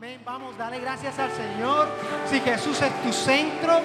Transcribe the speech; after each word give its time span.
Amén. 0.00 0.22
Vamos, 0.24 0.56
dale 0.56 0.80
gracias 0.80 1.18
al 1.18 1.30
Señor. 1.30 1.86
Si 2.24 2.40
Jesús 2.40 2.80
es 2.80 3.02
tu 3.02 3.12
centro, 3.12 3.80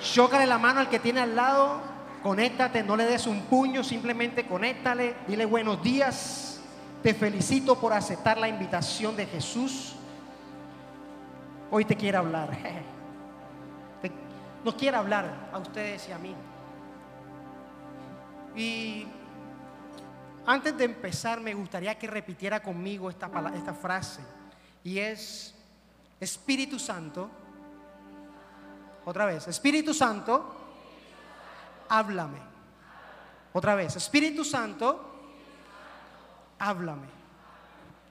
chócale 0.00 0.44
la 0.44 0.58
mano 0.58 0.80
al 0.80 0.88
que 0.88 0.98
tiene 0.98 1.20
al 1.20 1.36
lado. 1.36 1.80
Conéctate, 2.20 2.82
no 2.82 2.96
le 2.96 3.04
des 3.04 3.28
un 3.28 3.42
puño, 3.42 3.84
simplemente 3.84 4.44
conéctale. 4.44 5.14
Dile 5.28 5.44
buenos 5.44 5.80
días. 5.84 6.60
Te 7.00 7.14
felicito 7.14 7.78
por 7.78 7.92
aceptar 7.92 8.38
la 8.38 8.48
invitación 8.48 9.14
de 9.14 9.26
Jesús. 9.26 9.94
Hoy 11.70 11.84
te 11.84 11.94
quiere 11.94 12.18
hablar. 12.18 12.50
Nos 14.64 14.74
quiere 14.74 14.96
hablar 14.96 15.48
a 15.52 15.58
ustedes 15.58 16.08
y 16.08 16.12
a 16.12 16.18
mí. 16.18 16.34
Y 18.56 19.06
antes 20.46 20.76
de 20.76 20.84
empezar, 20.84 21.40
me 21.40 21.54
gustaría 21.54 21.98
que 21.98 22.06
repitiera 22.06 22.60
conmigo 22.60 23.08
esta, 23.08 23.30
esta 23.54 23.74
frase. 23.74 24.22
Y 24.82 24.98
es, 24.98 25.54
Espíritu 26.18 26.78
Santo, 26.78 27.30
otra 29.04 29.26
vez, 29.26 29.46
Espíritu 29.48 29.94
Santo, 29.94 30.54
háblame. 31.88 32.38
Otra 33.52 33.74
vez, 33.74 33.96
Espíritu 33.96 34.44
Santo, 34.44 35.12
háblame. 36.58 37.08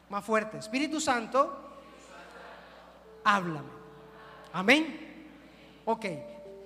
Más 0.10 0.24
fuerte, 0.24 0.58
Espíritu 0.58 1.00
Santo, 1.00 1.78
háblame. 3.24 3.70
Amén. 4.54 5.28
Ok, 5.86 6.06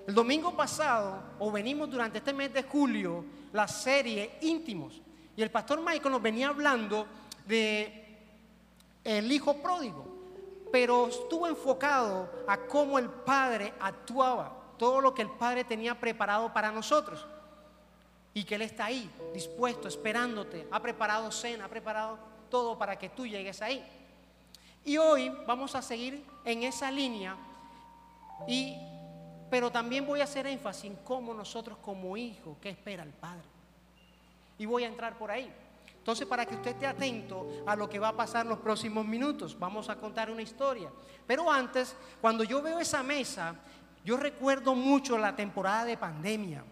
el 0.06 0.14
domingo 0.14 0.56
pasado, 0.56 1.22
o 1.38 1.50
venimos 1.50 1.90
durante 1.90 2.18
este 2.18 2.32
mes 2.32 2.52
de 2.52 2.62
julio, 2.64 3.24
la 3.52 3.66
serie 3.66 4.38
Íntimos. 4.42 5.00
Y 5.36 5.42
el 5.42 5.50
pastor 5.50 5.80
Michael 5.80 6.12
nos 6.12 6.22
venía 6.22 6.48
hablando 6.48 7.06
de 7.46 8.04
el 9.04 9.30
hijo 9.30 9.62
pródigo, 9.62 10.04
pero 10.72 11.08
estuvo 11.08 11.46
enfocado 11.46 12.28
a 12.48 12.56
cómo 12.58 12.98
el 12.98 13.08
padre 13.08 13.72
actuaba, 13.78 14.52
todo 14.78 15.00
lo 15.00 15.14
que 15.14 15.22
el 15.22 15.30
padre 15.30 15.64
tenía 15.64 15.98
preparado 15.98 16.52
para 16.52 16.72
nosotros. 16.72 17.26
Y 18.34 18.44
que 18.44 18.56
Él 18.56 18.62
está 18.62 18.86
ahí, 18.86 19.10
dispuesto, 19.32 19.88
esperándote, 19.88 20.66
ha 20.70 20.80
preparado 20.80 21.30
cena, 21.30 21.66
ha 21.66 21.68
preparado 21.68 22.18
todo 22.50 22.78
para 22.78 22.98
que 22.98 23.08
tú 23.08 23.26
llegues 23.26 23.62
ahí. 23.62 23.84
Y 24.84 24.98
hoy 24.98 25.32
vamos 25.46 25.74
a 25.74 25.82
seguir 25.82 26.24
en 26.44 26.62
esa 26.62 26.90
línea 26.90 27.36
y 28.46 28.76
pero 29.50 29.70
también 29.70 30.06
voy 30.06 30.20
a 30.20 30.24
hacer 30.24 30.46
énfasis 30.46 30.90
en 30.90 30.96
cómo 30.96 31.32
nosotros 31.32 31.78
como 31.78 32.16
hijos, 32.16 32.56
qué 32.60 32.70
espera 32.70 33.02
el 33.02 33.12
Padre. 33.12 33.55
Y 34.58 34.66
voy 34.66 34.84
a 34.84 34.88
entrar 34.88 35.16
por 35.18 35.30
ahí. 35.30 35.52
Entonces, 35.98 36.26
para 36.26 36.46
que 36.46 36.54
usted 36.54 36.70
esté 36.70 36.86
atento 36.86 37.48
a 37.66 37.74
lo 37.74 37.88
que 37.88 37.98
va 37.98 38.08
a 38.08 38.16
pasar 38.16 38.44
en 38.44 38.50
los 38.50 38.60
próximos 38.60 39.04
minutos, 39.04 39.58
vamos 39.58 39.88
a 39.88 39.96
contar 39.96 40.30
una 40.30 40.42
historia. 40.42 40.88
Pero 41.26 41.50
antes, 41.50 41.96
cuando 42.20 42.44
yo 42.44 42.62
veo 42.62 42.78
esa 42.78 43.02
mesa, 43.02 43.56
yo 44.04 44.16
recuerdo 44.16 44.76
mucho 44.76 45.18
la 45.18 45.34
temporada 45.34 45.84
de 45.84 45.96
pandemia. 45.96 46.62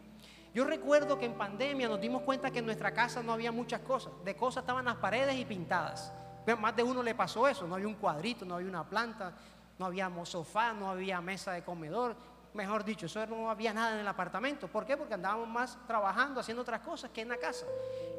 Yo 0.54 0.64
recuerdo 0.64 1.18
que 1.18 1.26
en 1.26 1.34
pandemia 1.34 1.88
nos 1.88 2.00
dimos 2.00 2.22
cuenta 2.22 2.52
que 2.52 2.60
en 2.60 2.66
nuestra 2.66 2.94
casa 2.94 3.24
no 3.24 3.32
había 3.32 3.50
muchas 3.50 3.80
cosas. 3.80 4.12
De 4.24 4.36
cosas 4.36 4.62
estaban 4.62 4.84
las 4.84 4.96
paredes 4.96 5.34
y 5.34 5.44
pintadas. 5.44 6.12
Más 6.60 6.76
de 6.76 6.84
uno 6.84 7.02
le 7.02 7.16
pasó 7.16 7.48
eso. 7.48 7.66
No 7.66 7.74
había 7.74 7.88
un 7.88 7.94
cuadrito, 7.94 8.44
no 8.44 8.54
había 8.54 8.68
una 8.68 8.88
planta, 8.88 9.32
no 9.80 9.86
había 9.86 10.08
sofá, 10.24 10.72
no 10.72 10.88
había 10.88 11.20
mesa 11.20 11.50
de 11.50 11.64
comedor. 11.64 12.14
Mejor 12.54 12.84
dicho, 12.84 13.06
eso 13.06 13.26
no 13.26 13.50
había 13.50 13.74
nada 13.74 13.94
en 13.94 14.00
el 14.00 14.06
apartamento. 14.06 14.68
¿Por 14.68 14.86
qué? 14.86 14.96
Porque 14.96 15.14
andábamos 15.14 15.48
más 15.48 15.76
trabajando, 15.88 16.38
haciendo 16.38 16.62
otras 16.62 16.80
cosas 16.82 17.10
que 17.10 17.20
en 17.20 17.28
la 17.28 17.36
casa. 17.36 17.66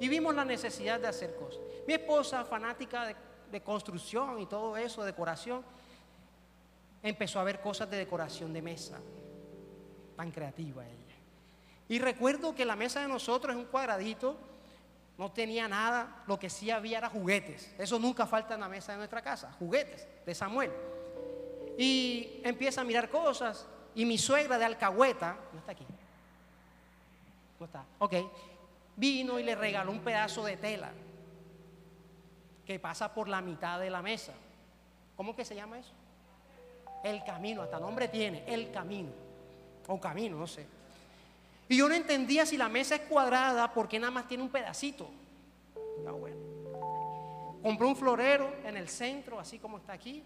Y 0.01 0.09
vimos 0.09 0.35
la 0.35 0.43
necesidad 0.43 0.99
de 0.99 1.07
hacer 1.07 1.35
cosas. 1.37 1.61
Mi 1.87 1.93
esposa, 1.93 2.43
fanática 2.43 3.05
de, 3.05 3.61
construcción 3.61 4.41
y 4.41 4.47
todo 4.47 4.75
eso, 4.75 5.05
decoración, 5.05 5.63
empezó 7.01 7.39
a 7.39 7.45
ver 7.45 7.61
cosas 7.61 7.89
de 7.89 7.95
decoración 7.95 8.51
de 8.51 8.61
mesa. 8.61 8.99
Tan 10.17 10.29
creativa 10.31 10.85
ella. 10.85 11.15
Y 11.87 11.99
recuerdo 11.99 12.53
que 12.53 12.65
la 12.65 12.75
mesa 12.75 12.99
de 12.99 13.07
nosotros 13.07 13.55
es 13.55 13.61
un 13.61 13.67
cuadradito, 13.67 14.37
no 15.17 15.31
tenía 15.31 15.69
nada, 15.69 16.23
lo 16.27 16.37
que 16.37 16.49
sí 16.49 16.69
había 16.69 16.97
era 16.97 17.09
juguetes. 17.09 17.73
Eso 17.77 17.97
nunca 17.97 18.27
falta 18.27 18.55
en 18.55 18.59
la 18.59 18.67
mesa 18.67 18.91
de 18.91 18.97
nuestra 18.97 19.21
casa, 19.21 19.53
juguetes 19.57 20.05
de 20.25 20.35
Samuel. 20.35 20.73
Y 21.77 22.41
empieza 22.43 22.81
a 22.81 22.83
mirar 22.83 23.09
cosas 23.09 23.65
y 23.95 24.05
mi 24.05 24.17
suegra 24.17 24.57
de 24.57 24.65
Alcahueta, 24.65 25.37
no 25.53 25.59
está 25.59 25.71
aquí, 25.71 25.85
no 27.59 27.65
está, 27.65 27.85
ok, 27.99 28.13
vino 28.95 29.39
y 29.39 29.43
le 29.43 29.55
regaló 29.55 29.91
un 29.91 30.01
pedazo 30.01 30.43
de 30.43 30.57
tela 30.57 30.91
que 32.65 32.79
pasa 32.79 33.13
por 33.13 33.27
la 33.27 33.41
mitad 33.41 33.79
de 33.79 33.89
la 33.89 34.01
mesa. 34.01 34.33
¿Cómo 35.15 35.35
que 35.35 35.45
se 35.45 35.55
llama 35.55 35.79
eso? 35.79 35.93
El 37.03 37.23
camino, 37.23 37.61
hasta 37.61 37.79
nombre 37.79 38.07
tiene, 38.07 38.43
el 38.47 38.71
camino. 38.71 39.11
O 39.87 39.99
camino, 39.99 40.37
no 40.37 40.47
sé. 40.47 40.65
Y 41.69 41.77
yo 41.77 41.87
no 41.87 41.95
entendía 41.95 42.45
si 42.45 42.57
la 42.57 42.69
mesa 42.69 42.95
es 42.95 43.01
cuadrada 43.01 43.71
porque 43.73 43.99
nada 43.99 44.11
más 44.11 44.27
tiene 44.27 44.43
un 44.43 44.49
pedacito. 44.49 45.07
Está 45.97 46.11
bueno. 46.11 46.37
Compré 47.61 47.87
un 47.87 47.95
florero 47.95 48.53
en 48.63 48.77
el 48.77 48.89
centro, 48.89 49.39
así 49.39 49.59
como 49.59 49.77
está 49.77 49.93
aquí. 49.93 50.23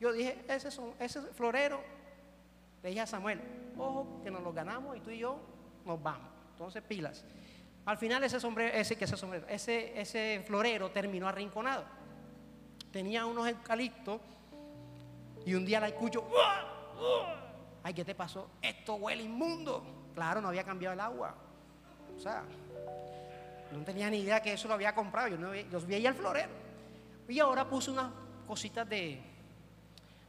Yo 0.00 0.12
dije, 0.12 0.44
ese, 0.48 0.70
son, 0.70 0.92
ese 0.98 1.20
florero, 1.20 1.80
le 2.82 2.88
dije 2.90 3.00
a 3.00 3.06
Samuel, 3.06 3.40
ojo, 3.76 4.20
que 4.22 4.30
nos 4.30 4.42
lo 4.42 4.52
ganamos 4.52 4.96
y 4.96 5.00
tú 5.00 5.10
y 5.10 5.18
yo 5.18 5.38
nos 5.84 6.02
vamos. 6.02 6.28
Entonces, 6.52 6.82
pilas. 6.82 7.24
Al 7.86 7.96
final 7.96 8.22
ese 8.24 8.38
sombrero, 8.40 8.76
ese 8.76 8.96
que 8.96 9.04
ese 9.04 9.16
sombrero, 9.16 9.46
ese, 9.48 9.98
ese 10.00 10.42
florero 10.46 10.90
terminó 10.90 11.26
arrinconado. 11.28 11.84
Tenía 12.92 13.24
unos 13.26 13.48
eucaliptos 13.48 14.20
y 15.46 15.54
un 15.54 15.64
día 15.64 15.80
la 15.80 15.88
escucho, 15.88 16.28
¡Uah! 16.30 17.34
Ay, 17.82 17.94
¿qué 17.94 18.04
te 18.04 18.14
pasó? 18.14 18.50
Esto 18.60 18.96
huele 18.96 19.22
inmundo. 19.22 19.82
Claro, 20.14 20.40
no 20.40 20.48
había 20.48 20.64
cambiado 20.64 20.92
el 20.94 21.00
agua. 21.00 21.34
O 22.16 22.20
sea, 22.20 22.42
no 23.72 23.84
tenía 23.84 24.10
ni 24.10 24.18
idea 24.18 24.42
que 24.42 24.52
eso 24.52 24.68
lo 24.68 24.74
había 24.74 24.94
comprado. 24.94 25.28
Yo, 25.28 25.38
no, 25.38 25.50
vi- 25.52 25.66
yo 25.70 25.80
veía 25.86 26.08
el 26.10 26.14
florero. 26.14 26.50
Y 27.28 27.38
ahora 27.38 27.66
puse 27.68 27.90
unas 27.90 28.10
cositas 28.46 28.86
de, 28.88 29.20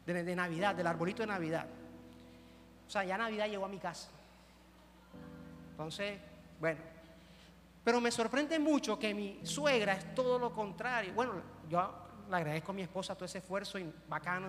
de, 0.05 0.23
de 0.23 0.35
Navidad, 0.35 0.75
del 0.75 0.87
arbolito 0.87 1.23
de 1.23 1.27
Navidad. 1.27 1.65
O 2.89 2.91
sea, 2.91 3.03
ya 3.03 3.19
Navidad 3.19 3.47
llegó 3.47 3.65
a 3.65 3.69
mi 3.69 3.77
casa. 3.77 4.09
Entonces, 5.69 6.19
bueno. 6.59 6.79
Pero 7.83 8.01
me 8.01 8.09
sorprende 8.09 8.57
mucho 8.57 8.97
que 8.97 9.13
mi 9.13 9.41
suegra 9.43 9.93
es 9.93 10.15
todo 10.15 10.39
lo 10.39 10.51
contrario. 10.51 11.13
Bueno, 11.13 11.33
yo 11.69 11.87
le 12.27 12.35
agradezco 12.35 12.71
a 12.71 12.75
mi 12.75 12.81
esposa 12.81 13.13
todo 13.13 13.25
ese 13.25 13.37
esfuerzo 13.37 13.77
y 13.77 13.93
bacano. 14.07 14.47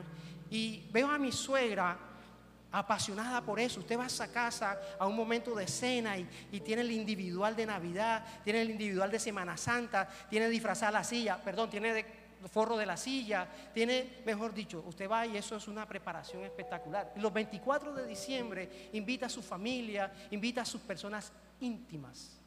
Y 0.48 0.88
veo 0.90 1.10
a 1.10 1.18
mi 1.18 1.30
suegra 1.32 1.98
apasionada 2.72 3.42
por 3.42 3.60
eso. 3.60 3.80
Usted 3.80 3.98
va 3.98 4.04
a 4.04 4.06
esa 4.06 4.32
casa 4.32 4.80
a 4.98 5.06
un 5.06 5.14
momento 5.14 5.54
de 5.54 5.66
cena 5.66 6.16
y, 6.16 6.26
y 6.50 6.60
tiene 6.60 6.80
el 6.80 6.92
individual 6.92 7.54
de 7.54 7.66
Navidad, 7.66 8.24
tiene 8.42 8.62
el 8.62 8.70
individual 8.70 9.10
de 9.10 9.18
Semana 9.18 9.58
Santa, 9.58 10.08
tiene 10.30 10.48
disfrazada 10.48 10.92
la 10.92 11.04
silla, 11.04 11.36
perdón, 11.44 11.68
tiene 11.68 11.92
de 11.92 12.19
forro 12.48 12.76
de 12.76 12.86
la 12.86 12.96
silla, 12.96 13.46
tiene, 13.74 14.22
mejor 14.24 14.54
dicho, 14.54 14.82
usted 14.86 15.10
va 15.10 15.26
y 15.26 15.36
eso 15.36 15.56
es 15.56 15.68
una 15.68 15.86
preparación 15.86 16.44
espectacular. 16.44 17.12
Los 17.16 17.32
24 17.32 17.94
de 17.94 18.06
diciembre 18.06 18.90
invita 18.92 19.26
a 19.26 19.28
su 19.28 19.42
familia, 19.42 20.12
invita 20.30 20.62
a 20.62 20.64
sus 20.64 20.80
personas 20.80 21.32
íntimas, 21.60 22.38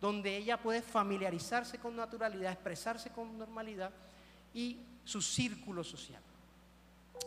donde 0.00 0.36
ella 0.36 0.56
puede 0.56 0.82
familiarizarse 0.82 1.78
con 1.78 1.96
naturalidad, 1.96 2.52
expresarse 2.52 3.10
con 3.10 3.36
normalidad 3.36 3.90
y 4.54 4.78
su 5.04 5.20
círculo 5.20 5.84
social. 5.84 6.22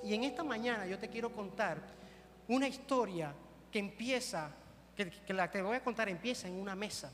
Y 0.04 0.14
en 0.14 0.24
esta 0.24 0.44
mañana 0.44 0.88
yo 0.88 0.98
te 0.98 1.10
quiero 1.10 1.32
contar 1.32 1.78
una 2.48 2.68
historia 2.68 3.34
que 3.72 3.80
empieza, 3.80 4.52
que, 4.96 5.10
que 5.10 5.34
la 5.34 5.52
que 5.52 5.60
te 5.60 5.64
voy 5.64 5.78
a 5.78 5.84
contar 5.84 6.10
empieza 6.10 6.48
en 6.48 6.56
una 6.56 6.76
mesa, 6.76 7.12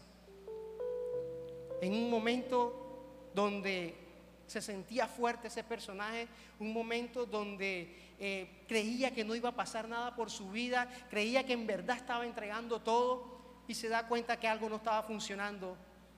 en 1.81 1.93
un 1.93 2.09
momento 2.09 3.31
donde 3.33 4.04
se 4.47 4.61
sentía 4.61 5.07
fuerte 5.07 5.47
ese 5.47 5.63
personaje, 5.63 6.27
un 6.59 6.73
momento 6.73 7.25
donde 7.25 8.13
eh, 8.19 8.63
creía 8.67 9.11
que 9.11 9.23
no 9.23 9.35
iba 9.35 9.49
a 9.49 9.55
pasar 9.55 9.87
nada 9.87 10.15
por 10.15 10.29
su 10.29 10.51
vida, 10.51 10.87
creía 11.09 11.45
que 11.45 11.53
en 11.53 11.67
verdad 11.67 11.97
estaba 11.97 12.25
entregando 12.25 12.81
todo 12.81 13.63
y 13.67 13.73
se 13.73 13.89
da 13.89 14.07
cuenta 14.07 14.39
que 14.39 14.47
algo 14.47 14.69
no 14.69 14.77
estaba 14.77 15.01
funcionando 15.03 15.75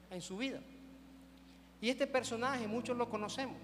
en 0.09 0.21
su 0.21 0.37
vida. 0.37 0.59
Y 1.81 1.89
este 1.89 2.07
personaje 2.07 2.67
muchos 2.67 2.97
lo 2.97 3.09
conocemos, 3.09 3.57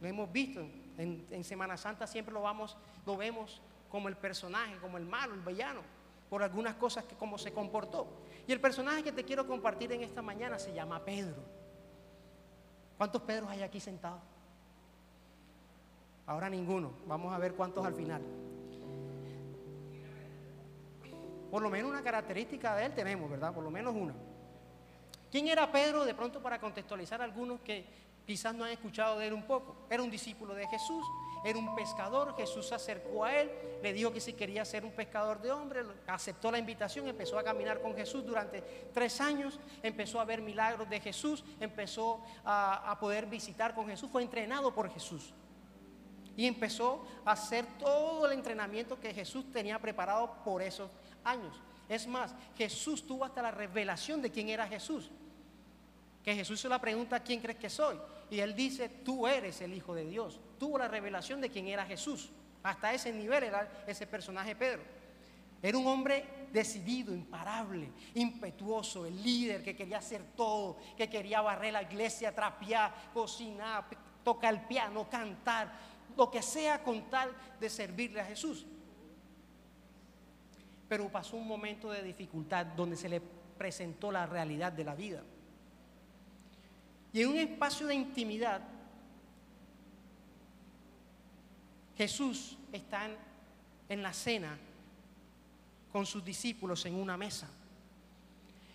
lo 0.00 0.08
hemos 0.08 0.30
visto 0.30 0.60
en, 0.98 1.26
en 1.30 1.44
Semana 1.44 1.76
Santa 1.76 2.06
siempre 2.06 2.34
lo 2.34 2.42
vamos, 2.42 2.76
lo 3.06 3.16
vemos 3.16 3.60
como 3.90 4.08
el 4.08 4.16
personaje, 4.16 4.76
como 4.80 4.98
el 4.98 5.06
malo, 5.06 5.34
el 5.34 5.40
villano, 5.40 5.80
por 6.28 6.42
algunas 6.42 6.76
cosas 6.76 7.04
que 7.04 7.16
como 7.16 7.38
se 7.38 7.52
comportó. 7.52 8.06
Y 8.46 8.52
el 8.52 8.60
personaje 8.60 9.02
que 9.02 9.12
te 9.12 9.24
quiero 9.24 9.46
compartir 9.46 9.92
en 9.92 10.02
esta 10.02 10.22
mañana 10.22 10.58
se 10.58 10.72
llama 10.72 11.04
Pedro. 11.04 11.59
¿Cuántos 13.00 13.22
Pedros 13.22 13.48
hay 13.48 13.62
aquí 13.62 13.80
sentados? 13.80 14.20
Ahora 16.26 16.50
ninguno. 16.50 16.92
Vamos 17.06 17.32
a 17.32 17.38
ver 17.38 17.54
cuántos 17.54 17.86
al 17.86 17.94
final. 17.94 18.20
Por 21.50 21.62
lo 21.62 21.70
menos 21.70 21.90
una 21.90 22.02
característica 22.02 22.76
de 22.76 22.84
él 22.84 22.94
tenemos, 22.94 23.30
¿verdad? 23.30 23.54
Por 23.54 23.64
lo 23.64 23.70
menos 23.70 23.94
una. 23.94 24.12
¿Quién 25.30 25.48
era 25.48 25.72
Pedro? 25.72 26.04
De 26.04 26.12
pronto 26.12 26.42
para 26.42 26.60
contextualizar 26.60 27.22
a 27.22 27.24
algunos 27.24 27.60
que 27.60 27.86
quizás 28.26 28.54
no 28.54 28.64
han 28.64 28.72
escuchado 28.72 29.18
de 29.18 29.28
él 29.28 29.32
un 29.32 29.44
poco. 29.44 29.76
Era 29.88 30.02
un 30.02 30.10
discípulo 30.10 30.52
de 30.52 30.66
Jesús, 30.68 31.02
era 31.44 31.58
un 31.58 31.74
pescador. 31.74 32.34
Jesús 32.36 32.66
se 32.68 32.74
acercó 32.74 33.24
a 33.24 33.36
él, 33.36 33.50
le 33.82 33.92
dijo 33.92 34.12
que 34.12 34.20
si 34.20 34.32
quería 34.32 34.64
ser 34.64 34.84
un 34.84 34.92
pescador 34.92 35.40
de 35.40 35.50
hombres, 35.50 35.86
aceptó 36.06 36.50
la 36.50 36.58
invitación, 36.58 37.08
empezó 37.08 37.38
a 37.38 37.42
caminar 37.42 37.80
con 37.80 37.94
Jesús 37.94 38.24
durante 38.24 38.62
tres 38.92 39.20
años, 39.20 39.58
empezó 39.82 40.20
a 40.20 40.24
ver 40.24 40.40
milagros 40.40 40.88
de 40.88 41.00
Jesús, 41.00 41.44
empezó 41.58 42.22
a, 42.44 42.90
a 42.90 42.98
poder 42.98 43.26
visitar 43.26 43.74
con 43.74 43.86
Jesús, 43.86 44.10
fue 44.10 44.22
entrenado 44.22 44.74
por 44.74 44.90
Jesús. 44.90 45.32
Y 46.36 46.46
empezó 46.46 47.04
a 47.24 47.32
hacer 47.32 47.66
todo 47.78 48.26
el 48.26 48.32
entrenamiento 48.32 48.98
que 48.98 49.12
Jesús 49.12 49.50
tenía 49.52 49.78
preparado 49.78 50.42
por 50.44 50.62
esos 50.62 50.90
años. 51.24 51.60
Es 51.88 52.06
más, 52.06 52.34
Jesús 52.56 53.06
tuvo 53.06 53.24
hasta 53.24 53.42
la 53.42 53.50
revelación 53.50 54.22
de 54.22 54.30
quién 54.30 54.48
era 54.48 54.66
Jesús. 54.66 55.10
Que 56.22 56.34
Jesús 56.34 56.60
se 56.60 56.68
la 56.68 56.80
pregunta, 56.80 57.20
¿quién 57.20 57.40
crees 57.40 57.58
que 57.58 57.70
soy? 57.70 57.98
Y 58.30 58.40
él 58.40 58.54
dice, 58.54 58.88
tú 58.88 59.26
eres 59.26 59.60
el 59.60 59.74
Hijo 59.74 59.94
de 59.94 60.04
Dios. 60.04 60.38
Tuvo 60.60 60.76
la 60.76 60.88
revelación 60.88 61.40
de 61.40 61.48
quién 61.48 61.68
era 61.68 61.86
Jesús. 61.86 62.28
Hasta 62.62 62.92
ese 62.92 63.10
nivel 63.10 63.44
era 63.44 63.82
ese 63.86 64.06
personaje 64.06 64.54
Pedro. 64.54 64.82
Era 65.62 65.78
un 65.78 65.86
hombre 65.86 66.46
decidido, 66.52 67.14
imparable, 67.14 67.90
impetuoso, 68.14 69.06
el 69.06 69.22
líder 69.22 69.62
que 69.62 69.74
quería 69.74 69.96
hacer 69.96 70.22
todo, 70.36 70.76
que 70.98 71.08
quería 71.08 71.40
barrer 71.40 71.72
la 71.72 71.82
iglesia, 71.82 72.34
trapear, 72.34 72.92
cocinar, 73.14 73.86
tocar 74.22 74.52
el 74.52 74.60
piano, 74.66 75.08
cantar, 75.08 75.72
lo 76.14 76.30
que 76.30 76.42
sea 76.42 76.82
con 76.82 77.08
tal 77.08 77.30
de 77.58 77.70
servirle 77.70 78.20
a 78.20 78.26
Jesús. 78.26 78.66
Pero 80.90 81.08
pasó 81.08 81.38
un 81.38 81.48
momento 81.48 81.90
de 81.90 82.02
dificultad 82.02 82.66
donde 82.66 82.96
se 82.96 83.08
le 83.08 83.22
presentó 83.56 84.12
la 84.12 84.26
realidad 84.26 84.72
de 84.72 84.84
la 84.84 84.94
vida. 84.94 85.22
Y 87.14 87.22
en 87.22 87.28
un 87.30 87.36
espacio 87.38 87.86
de 87.86 87.94
intimidad, 87.94 88.60
Jesús 92.00 92.56
está 92.72 93.10
en, 93.86 94.02
la 94.02 94.14
cena 94.14 94.56
con 95.92 96.06
sus 96.06 96.24
discípulos 96.24 96.86
en 96.86 96.94
una 96.94 97.14
mesa. 97.14 97.46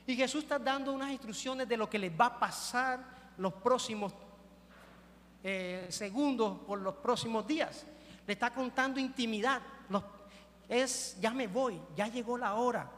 Y 0.06 0.16
Jesús 0.16 0.44
está 0.44 0.60
dando 0.60 0.94
unas 0.94 1.10
instrucciones 1.10 1.68
de 1.68 1.76
lo 1.76 1.90
que 1.90 1.98
les 1.98 2.12
va 2.12 2.28
a 2.28 2.40
pasar 2.40 3.00
los 3.40 3.52
próximos 3.52 4.14
eh, 5.44 5.88
segundos 5.90 6.60
por 6.68 6.78
los 6.82 6.94
próximos 6.98 7.48
días. 7.48 7.84
Le 8.28 8.34
está 8.34 8.54
contando 8.54 9.00
intimidad. 9.00 9.60
es, 10.70 11.18
ya 11.20 11.32
me 11.32 11.48
voy, 11.48 11.82
ya 11.96 12.08
llegó 12.08 12.38
la 12.38 12.54
hora. 12.54 12.92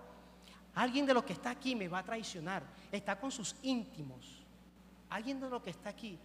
Alguien 0.75 1.06
de 1.06 1.13
los 1.13 1.24
que 1.24 1.31
está 1.31 1.51
aquí 1.51 1.74
me 1.74 1.88
va 1.88 2.00
a 2.00 2.03
traicionar. 2.03 2.63
Está 2.91 3.18
con 3.18 3.31
sus 3.31 3.56
íntimos. 3.63 4.44
Alguien 5.09 5.39
de 5.39 5.50
los 5.50 5.63
que 5.63 5.69
está 5.69 5.88
aquí 5.88 6.19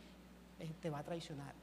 eh, 0.59 0.73
te 0.81 0.91
va 0.91 0.99
a 0.99 1.05
traicionar. 1.05 1.55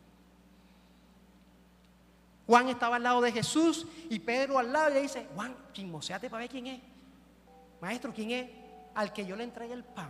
Juan 2.49 2.67
estaba 2.67 2.95
al 2.95 3.03
lado 3.03 3.21
de 3.21 3.31
Jesús 3.31 3.85
y 4.09 4.17
Pedro 4.17 4.57
al 4.57 4.73
lado 4.73 4.89
y 4.89 4.93
le 4.95 5.01
dice, 5.01 5.27
Juan, 5.35 5.55
chismoseate 5.71 6.31
para 6.31 6.41
ver 6.41 6.49
quién 6.49 6.65
es. 6.65 6.81
Maestro, 7.79 8.11
¿quién 8.11 8.31
es? 8.31 8.49
Al 8.95 9.13
que 9.13 9.23
yo 9.23 9.35
le 9.35 9.43
entregue 9.43 9.71
el 9.71 9.83
pan, 9.83 10.09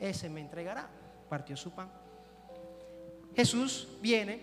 ese 0.00 0.30
me 0.30 0.40
entregará. 0.40 0.88
Partió 1.28 1.54
su 1.54 1.70
pan. 1.70 1.92
Jesús 3.36 3.86
viene, 4.00 4.40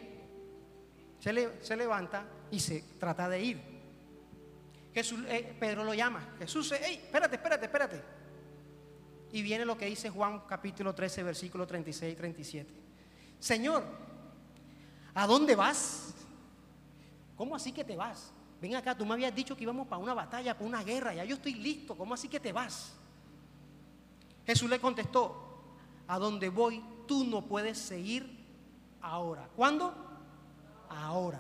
se, 1.19 1.75
levanta 1.75 2.27
y 2.51 2.59
se 2.59 2.83
trata 3.00 3.27
de 3.27 3.41
ir. 3.41 3.59
Jesús, 4.94 5.25
eh, 5.29 5.56
Pedro 5.59 5.83
lo 5.83 5.95
llama. 5.95 6.35
Jesús, 6.38 6.71
hey, 6.79 7.01
espérate, 7.06 7.38
espérate, 7.38 7.65
espérate. 7.65 8.03
Y 9.31 9.41
viene 9.41 9.65
lo 9.65 9.75
que 9.75 9.88
dice 9.88 10.11
Juan 10.11 10.44
capítulo 10.47 10.94
13, 10.94 11.23
versículo 11.23 11.65
36 11.65 12.13
y 12.13 12.15
37. 12.15 12.73
Señor, 13.39 13.83
¿a 15.15 15.25
dónde 15.25 15.56
vas? 15.56 16.13
¿Cómo 17.39 17.56
así 17.56 17.71
que 17.71 17.86
te 17.86 17.95
vas? 17.95 18.33
Ven 18.62 18.75
acá, 18.75 18.97
tú 18.97 19.06
me 19.06 19.13
habías 19.13 19.33
dicho 19.33 19.56
que 19.56 19.63
íbamos 19.63 19.88
para 19.88 20.01
una 20.01 20.13
batalla, 20.13 20.53
para 20.56 20.65
una 20.65 20.83
guerra, 20.83 21.13
ya 21.13 21.24
yo 21.24 21.36
estoy 21.36 21.53
listo, 21.53 21.95
¿cómo 21.95 22.13
así 22.13 22.27
que 22.27 22.38
te 22.38 22.51
vas? 22.51 22.94
Jesús 24.45 24.69
le 24.69 24.77
contestó, 24.77 25.71
a 26.06 26.19
dónde 26.19 26.50
voy 26.50 26.83
tú 27.07 27.24
no 27.24 27.45
puedes 27.45 27.77
seguir 27.77 28.45
ahora. 29.01 29.47
¿Cuándo? 29.56 29.95
Ahora. 30.89 31.39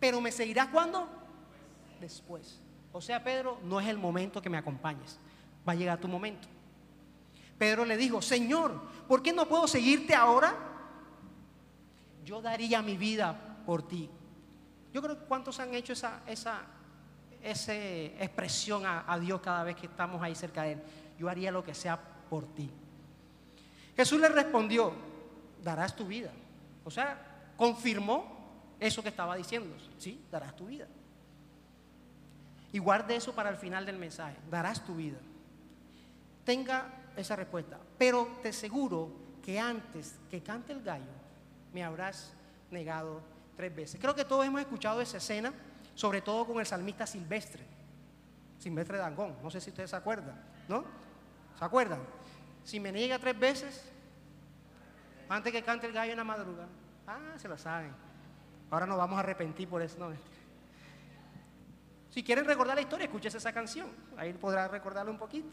Pero 0.00 0.20
me 0.20 0.32
seguirás 0.32 0.70
cuándo? 0.70 1.08
Después. 2.00 2.60
O 2.92 3.00
sea, 3.00 3.22
Pedro, 3.22 3.60
no 3.62 3.78
es 3.78 3.86
el 3.86 3.96
momento 3.96 4.42
que 4.42 4.50
me 4.50 4.58
acompañes 4.58 5.20
va 5.68 5.72
a 5.72 5.76
llegar 5.76 6.00
tu 6.00 6.08
momento. 6.08 6.48
Pedro 7.56 7.84
le 7.84 7.96
dijo, 7.96 8.20
Señor, 8.20 8.72
¿por 9.06 9.22
qué 9.22 9.32
no 9.32 9.46
puedo 9.46 9.68
seguirte 9.68 10.16
ahora? 10.16 10.52
Yo 12.24 12.42
daría 12.42 12.82
mi 12.82 12.96
vida 12.96 13.45
por 13.66 13.86
ti. 13.86 14.08
Yo 14.94 15.02
creo 15.02 15.18
que 15.18 15.26
cuántos 15.26 15.60
han 15.60 15.74
hecho 15.74 15.92
esa, 15.92 16.22
esa, 16.26 16.62
expresión 17.42 18.86
a, 18.86 19.04
a 19.12 19.18
Dios 19.18 19.40
cada 19.40 19.64
vez 19.64 19.76
que 19.76 19.86
estamos 19.86 20.22
ahí 20.22 20.34
cerca 20.34 20.62
de 20.62 20.72
Él. 20.72 20.82
Yo 21.18 21.28
haría 21.28 21.50
lo 21.50 21.62
que 21.62 21.74
sea 21.74 22.00
por 22.30 22.46
ti. 22.54 22.70
Jesús 23.94 24.20
le 24.20 24.28
respondió, 24.28 24.92
darás 25.62 25.94
tu 25.94 26.06
vida. 26.06 26.30
O 26.84 26.90
sea, 26.90 27.52
confirmó 27.56 28.74
eso 28.80 29.02
que 29.02 29.10
estaba 29.10 29.36
diciendo. 29.36 29.76
Sí, 29.98 30.24
darás 30.30 30.56
tu 30.56 30.66
vida. 30.66 30.86
Y 32.72 32.78
guarde 32.78 33.16
eso 33.16 33.34
para 33.34 33.50
el 33.50 33.56
final 33.56 33.84
del 33.84 33.98
mensaje. 33.98 34.36
Darás 34.50 34.84
tu 34.84 34.94
vida 34.94 35.18
tenga 36.46 36.88
esa 37.16 37.36
respuesta. 37.36 37.78
Pero 37.98 38.38
te 38.40 38.48
aseguro 38.48 39.10
que 39.44 39.60
antes 39.60 40.14
que 40.30 40.42
cante 40.42 40.72
el 40.72 40.82
gallo, 40.82 41.12
me 41.74 41.84
habrás 41.84 42.32
negado 42.70 43.20
tres 43.56 43.74
veces. 43.74 44.00
Creo 44.00 44.14
que 44.14 44.24
todos 44.24 44.44
hemos 44.46 44.60
escuchado 44.60 45.00
esa 45.00 45.16
escena, 45.16 45.52
sobre 45.94 46.20
todo 46.20 46.46
con 46.46 46.60
el 46.60 46.66
salmista 46.66 47.06
Silvestre, 47.06 47.64
Silvestre 48.58 48.98
Dangón. 48.98 49.36
No 49.42 49.50
sé 49.50 49.60
si 49.60 49.70
ustedes 49.70 49.90
se 49.90 49.96
acuerdan, 49.96 50.40
¿no? 50.68 50.84
¿Se 51.58 51.64
acuerdan? 51.64 52.00
Si 52.62 52.78
me 52.78 52.92
niega 52.92 53.18
tres 53.18 53.38
veces, 53.38 53.82
antes 55.28 55.52
que 55.52 55.62
cante 55.62 55.86
el 55.86 55.92
gallo 55.92 56.12
en 56.12 56.18
la 56.18 56.24
madrugada. 56.24 56.68
Ah, 57.06 57.34
se 57.36 57.48
lo 57.48 57.56
saben. 57.56 57.92
Ahora 58.70 58.86
nos 58.86 58.98
vamos 58.98 59.16
a 59.16 59.20
arrepentir 59.20 59.68
por 59.68 59.80
eso. 59.80 60.12
Si 62.10 62.22
quieren 62.22 62.44
recordar 62.44 62.74
la 62.74 62.82
historia, 62.82 63.04
escuchen 63.04 63.34
esa 63.34 63.52
canción. 63.52 63.88
Ahí 64.16 64.32
podrá 64.32 64.68
recordarlo 64.68 65.12
un 65.12 65.18
poquito. 65.18 65.48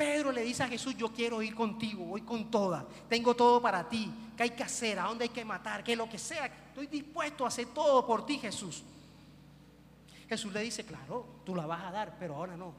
Pedro 0.00 0.32
le 0.32 0.42
dice 0.42 0.62
a 0.62 0.68
Jesús, 0.68 0.96
yo 0.96 1.12
quiero 1.12 1.42
ir 1.42 1.54
contigo, 1.54 2.06
voy 2.06 2.22
con 2.22 2.50
toda, 2.50 2.86
tengo 3.06 3.36
todo 3.36 3.60
para 3.60 3.86
ti, 3.86 4.10
¿qué 4.40 4.44
hay 4.44 4.50
que 4.52 4.62
hacer? 4.62 4.98
¿A 4.98 5.02
dónde 5.02 5.24
hay 5.24 5.28
que 5.28 5.44
matar? 5.44 5.84
Que 5.84 5.94
lo 5.94 6.08
que 6.08 6.16
sea, 6.16 6.46
estoy 6.46 6.86
dispuesto 6.86 7.44
a 7.44 7.48
hacer 7.48 7.66
todo 7.74 8.06
por 8.06 8.24
ti, 8.24 8.38
Jesús. 8.38 8.82
Jesús 10.26 10.50
le 10.50 10.62
dice, 10.62 10.82
claro, 10.82 11.42
tú 11.44 11.54
la 11.54 11.66
vas 11.66 11.82
a 11.84 11.90
dar, 11.90 12.16
pero 12.18 12.36
ahora 12.36 12.56
no. 12.56 12.72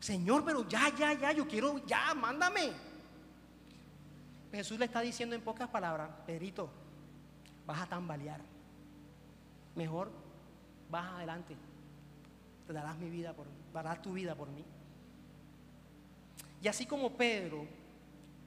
Señor, 0.00 0.42
pero 0.42 0.66
ya, 0.66 0.88
ya, 0.96 1.12
ya, 1.12 1.32
yo 1.32 1.46
quiero, 1.46 1.84
ya, 1.84 2.14
mándame. 2.14 2.72
Jesús 4.52 4.78
le 4.78 4.86
está 4.86 5.02
diciendo 5.02 5.34
en 5.36 5.42
pocas 5.42 5.68
palabras, 5.68 6.08
Pedrito, 6.24 6.70
vas 7.66 7.82
a 7.82 7.86
tambalear. 7.86 8.40
Mejor 9.74 10.10
vas 10.88 11.12
adelante. 11.12 11.54
Te 12.66 12.72
darás 12.72 12.96
mi 12.96 13.10
vida 13.10 13.34
por 13.34 13.46
darás 13.74 14.00
tu 14.00 14.14
vida 14.14 14.34
por 14.34 14.48
mí. 14.48 14.64
Y 16.62 16.68
así 16.68 16.86
como 16.86 17.10
Pedro, 17.10 17.66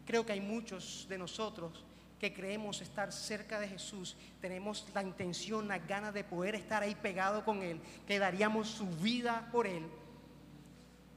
creo 0.06 0.26
que 0.26 0.34
hay 0.34 0.42
muchos 0.42 1.06
de 1.10 1.18
nosotros 1.18 1.84
que 2.20 2.34
creemos 2.34 2.82
estar 2.82 3.12
cerca 3.12 3.60
de 3.60 3.68
Jesús, 3.68 4.16
tenemos 4.42 4.86
la 4.94 5.02
intención, 5.02 5.68
las 5.68 5.88
ganas 5.88 6.14
de 6.14 6.24
poder 6.24 6.54
estar 6.54 6.84
ahí 6.84 6.94
pegado 6.94 7.44
con 7.44 7.64
Él, 7.64 7.82
que 8.06 8.20
daríamos 8.20 8.68
su 8.68 8.86
vida 8.88 9.50
por 9.52 9.66
Él, 9.66 9.84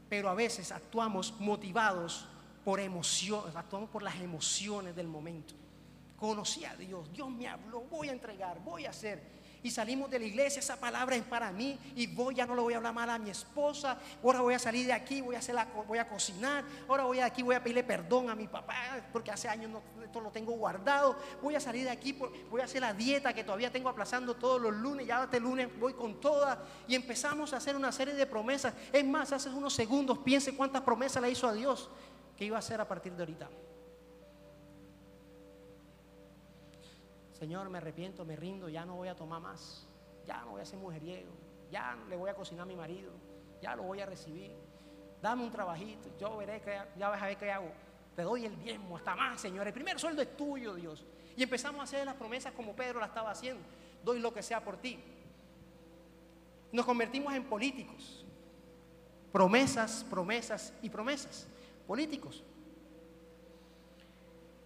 pero 0.08 0.30
a 0.30 0.34
veces 0.34 0.72
actuamos 0.72 1.38
motivados 1.40 2.26
por 2.64 2.80
emociones, 2.80 3.54
actuamos 3.54 3.90
por 3.90 4.02
las 4.02 4.18
emociones 4.20 4.96
del 4.96 5.06
momento. 5.06 5.52
Conocí 6.16 6.64
a 6.64 6.74
Dios, 6.74 7.12
Dios 7.12 7.28
me 7.28 7.48
habló, 7.48 7.82
voy 7.82 8.08
a 8.08 8.12
entregar, 8.12 8.58
voy 8.64 8.86
a 8.86 8.90
hacer 8.90 9.33
y 9.64 9.70
salimos 9.70 10.10
de 10.10 10.18
la 10.18 10.26
iglesia, 10.26 10.60
esa 10.60 10.76
palabra 10.76 11.16
es 11.16 11.24
para 11.24 11.50
mí 11.50 11.78
y 11.96 12.06
voy, 12.06 12.34
ya 12.34 12.44
no 12.44 12.54
le 12.54 12.60
voy 12.60 12.74
a 12.74 12.76
hablar 12.76 12.92
mal 12.92 13.08
a 13.08 13.18
mi 13.18 13.30
esposa, 13.30 13.98
ahora 14.22 14.42
voy 14.42 14.52
a 14.52 14.58
salir 14.58 14.84
de 14.86 14.92
aquí, 14.92 15.22
voy 15.22 15.36
a, 15.36 15.38
hacer 15.38 15.54
la, 15.54 15.64
voy 15.88 15.96
a 15.96 16.06
cocinar, 16.06 16.62
ahora 16.86 17.04
voy 17.04 17.20
a 17.20 17.24
aquí, 17.24 17.42
voy 17.42 17.54
a 17.54 17.62
pedirle 17.62 17.82
perdón 17.82 18.28
a 18.28 18.34
mi 18.34 18.46
papá 18.46 18.74
porque 19.10 19.30
hace 19.30 19.48
años 19.48 19.70
esto 20.04 20.20
lo 20.20 20.30
tengo 20.30 20.52
guardado, 20.52 21.16
voy 21.40 21.54
a 21.54 21.60
salir 21.60 21.84
de 21.84 21.90
aquí, 21.90 22.12
voy 22.50 22.60
a 22.60 22.64
hacer 22.64 22.82
la 22.82 22.92
dieta 22.92 23.32
que 23.32 23.42
todavía 23.42 23.72
tengo 23.72 23.88
aplazando 23.88 24.36
todos 24.36 24.60
los 24.60 24.74
lunes, 24.74 25.06
ya 25.06 25.24
este 25.24 25.40
lunes 25.40 25.68
voy 25.80 25.94
con 25.94 26.20
toda 26.20 26.62
y 26.86 26.94
empezamos 26.94 27.54
a 27.54 27.56
hacer 27.56 27.74
una 27.74 27.90
serie 27.90 28.12
de 28.12 28.26
promesas. 28.26 28.74
Es 28.92 29.04
más, 29.06 29.32
hace 29.32 29.48
unos 29.48 29.72
segundos 29.72 30.18
piense 30.18 30.54
cuántas 30.54 30.82
promesas 30.82 31.22
le 31.22 31.30
hizo 31.30 31.48
a 31.48 31.54
Dios 31.54 31.88
que 32.36 32.44
iba 32.44 32.56
a 32.56 32.58
hacer 32.58 32.82
a 32.82 32.86
partir 32.86 33.14
de 33.14 33.22
ahorita. 33.22 33.48
Señor, 37.44 37.68
me 37.68 37.76
arrepiento, 37.76 38.24
me 38.24 38.36
rindo, 38.36 38.70
ya 38.70 38.86
no 38.86 38.96
voy 38.96 39.08
a 39.08 39.14
tomar 39.14 39.38
más, 39.38 39.86
ya 40.24 40.40
no 40.40 40.52
voy 40.52 40.62
a 40.62 40.64
ser 40.64 40.78
mujeriego, 40.78 41.30
ya 41.70 41.94
le 42.08 42.16
voy 42.16 42.30
a 42.30 42.34
cocinar 42.34 42.62
a 42.62 42.64
mi 42.64 42.74
marido, 42.74 43.12
ya 43.60 43.76
lo 43.76 43.82
voy 43.82 44.00
a 44.00 44.06
recibir. 44.06 44.56
Dame 45.20 45.44
un 45.44 45.50
trabajito, 45.50 46.08
yo 46.18 46.38
veré, 46.38 46.62
que, 46.62 46.80
ya 46.96 47.10
vas 47.10 47.22
a 47.22 47.26
ver 47.26 47.36
qué 47.36 47.52
hago. 47.52 47.70
te 48.16 48.22
doy 48.22 48.46
el 48.46 48.58
diezmo, 48.62 48.96
hasta 48.96 49.14
más, 49.14 49.42
Señor. 49.42 49.66
El 49.66 49.74
primer 49.74 50.00
sueldo 50.00 50.22
es 50.22 50.34
tuyo, 50.34 50.74
Dios. 50.74 51.04
Y 51.36 51.42
empezamos 51.42 51.82
a 51.82 51.84
hacer 51.84 52.06
las 52.06 52.14
promesas 52.14 52.54
como 52.54 52.74
Pedro 52.74 52.98
la 52.98 53.06
estaba 53.08 53.30
haciendo. 53.30 53.62
Doy 54.02 54.20
lo 54.20 54.32
que 54.32 54.42
sea 54.42 54.64
por 54.64 54.78
ti. 54.78 54.98
Nos 56.72 56.86
convertimos 56.86 57.34
en 57.34 57.44
políticos. 57.44 58.24
Promesas, 59.30 60.02
promesas 60.08 60.72
y 60.80 60.88
promesas. 60.88 61.46
Políticos. 61.86 62.42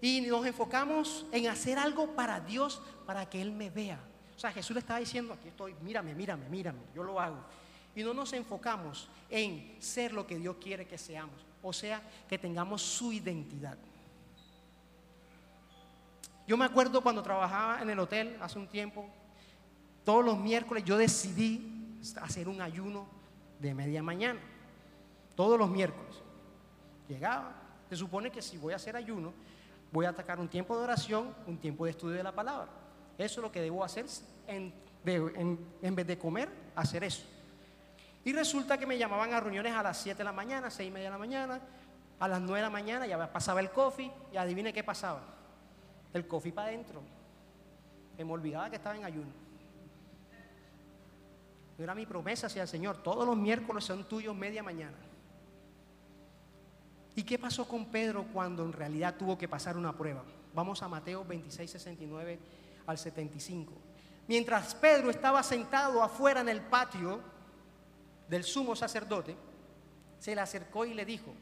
Y 0.00 0.20
nos 0.22 0.46
enfocamos 0.46 1.26
en 1.32 1.48
hacer 1.48 1.78
algo 1.78 2.14
para 2.14 2.40
Dios, 2.40 2.80
para 3.06 3.28
que 3.28 3.40
Él 3.42 3.52
me 3.52 3.70
vea. 3.70 3.98
O 4.36 4.38
sea, 4.38 4.52
Jesús 4.52 4.74
le 4.74 4.80
estaba 4.80 5.00
diciendo, 5.00 5.34
aquí 5.34 5.48
estoy, 5.48 5.74
mírame, 5.82 6.14
mírame, 6.14 6.48
mírame, 6.48 6.78
yo 6.94 7.02
lo 7.02 7.20
hago. 7.20 7.38
Y 7.96 8.04
no 8.04 8.14
nos 8.14 8.32
enfocamos 8.32 9.08
en 9.28 9.76
ser 9.80 10.12
lo 10.12 10.26
que 10.26 10.38
Dios 10.38 10.56
quiere 10.60 10.86
que 10.86 10.96
seamos. 10.96 11.34
O 11.62 11.72
sea, 11.72 12.00
que 12.28 12.38
tengamos 12.38 12.80
su 12.80 13.12
identidad. 13.12 13.76
Yo 16.46 16.56
me 16.56 16.64
acuerdo 16.64 17.02
cuando 17.02 17.22
trabajaba 17.22 17.82
en 17.82 17.90
el 17.90 17.98
hotel 17.98 18.38
hace 18.40 18.58
un 18.58 18.68
tiempo, 18.68 19.06
todos 20.04 20.24
los 20.24 20.38
miércoles 20.38 20.84
yo 20.84 20.96
decidí 20.96 21.98
hacer 22.22 22.48
un 22.48 22.62
ayuno 22.62 23.06
de 23.58 23.74
media 23.74 24.02
mañana. 24.02 24.40
Todos 25.34 25.58
los 25.58 25.68
miércoles. 25.68 26.14
Llegaba. 27.08 27.54
Se 27.90 27.96
supone 27.96 28.30
que 28.30 28.40
si 28.40 28.56
voy 28.56 28.72
a 28.72 28.76
hacer 28.76 28.96
ayuno, 28.96 29.32
voy 29.92 30.06
a 30.06 30.10
atacar 30.10 30.38
un 30.38 30.48
tiempo 30.48 30.76
de 30.76 30.84
oración, 30.84 31.34
un 31.46 31.58
tiempo 31.58 31.84
de 31.84 31.92
estudio 31.92 32.16
de 32.16 32.22
la 32.22 32.32
palabra. 32.32 32.68
Eso 33.16 33.40
es 33.40 33.42
lo 33.42 33.52
que 33.52 33.60
debo 33.60 33.84
hacer 33.84 34.06
en, 34.46 34.72
en 35.04 35.94
vez 35.94 36.06
de 36.06 36.18
comer, 36.18 36.48
hacer 36.74 37.04
eso. 37.04 37.24
Y 38.24 38.32
resulta 38.32 38.78
que 38.78 38.86
me 38.86 38.98
llamaban 38.98 39.32
a 39.32 39.40
reuniones 39.40 39.72
a 39.74 39.82
las 39.82 39.98
7 39.98 40.18
de 40.18 40.24
la 40.24 40.32
mañana, 40.32 40.70
6 40.70 40.88
y 40.88 40.92
media 40.92 41.06
de 41.06 41.12
la 41.12 41.18
mañana, 41.18 41.60
a 42.20 42.28
las 42.28 42.40
9 42.40 42.56
de 42.56 42.62
la 42.62 42.70
mañana 42.70 43.06
ya 43.06 43.32
pasaba 43.32 43.60
el 43.60 43.70
coffee 43.70 44.10
y 44.32 44.36
adivine 44.36 44.72
qué 44.72 44.82
pasaba. 44.82 45.22
El 46.12 46.26
coffee 46.26 46.52
para 46.52 46.68
adentro. 46.68 47.00
me 48.16 48.24
olvidaba 48.24 48.68
que 48.70 48.76
estaba 48.76 48.96
en 48.96 49.04
ayuno. 49.04 49.30
No 51.76 51.84
era 51.84 51.94
mi 51.94 52.06
promesa 52.06 52.48
hacia 52.48 52.62
el 52.62 52.68
Señor. 52.68 53.02
Todos 53.02 53.24
los 53.24 53.36
miércoles 53.36 53.84
son 53.84 54.04
tuyos 54.04 54.34
media 54.34 54.62
mañana. 54.62 54.96
¿Y 57.18 57.24
qué 57.24 57.36
pasó 57.36 57.66
con 57.66 57.86
Pedro 57.86 58.28
cuando 58.32 58.64
en 58.64 58.72
realidad 58.72 59.16
tuvo 59.16 59.36
que 59.36 59.48
pasar 59.48 59.76
una 59.76 59.92
prueba? 59.92 60.22
Vamos 60.54 60.80
a 60.84 60.88
Mateo 60.88 61.24
26, 61.24 61.68
69 61.68 62.38
al 62.86 62.96
75. 62.96 63.72
Mientras 64.28 64.72
Pedro 64.76 65.10
estaba 65.10 65.42
sentado 65.42 66.00
afuera 66.00 66.42
en 66.42 66.48
el 66.48 66.60
patio, 66.60 67.20
del 68.28 68.44
sumo 68.44 68.76
sacerdote, 68.76 69.34
se 70.20 70.32
le 70.32 70.40
acercó 70.40 70.84
y 70.84 70.94
le 70.94 71.04
dijo, 71.04 71.34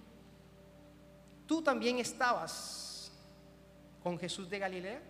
tú 1.46 1.60
también 1.60 1.98
estabas 1.98 3.12
con 4.02 4.18
Jesús 4.18 4.48
de 4.48 4.58
Galilea. 4.58 5.02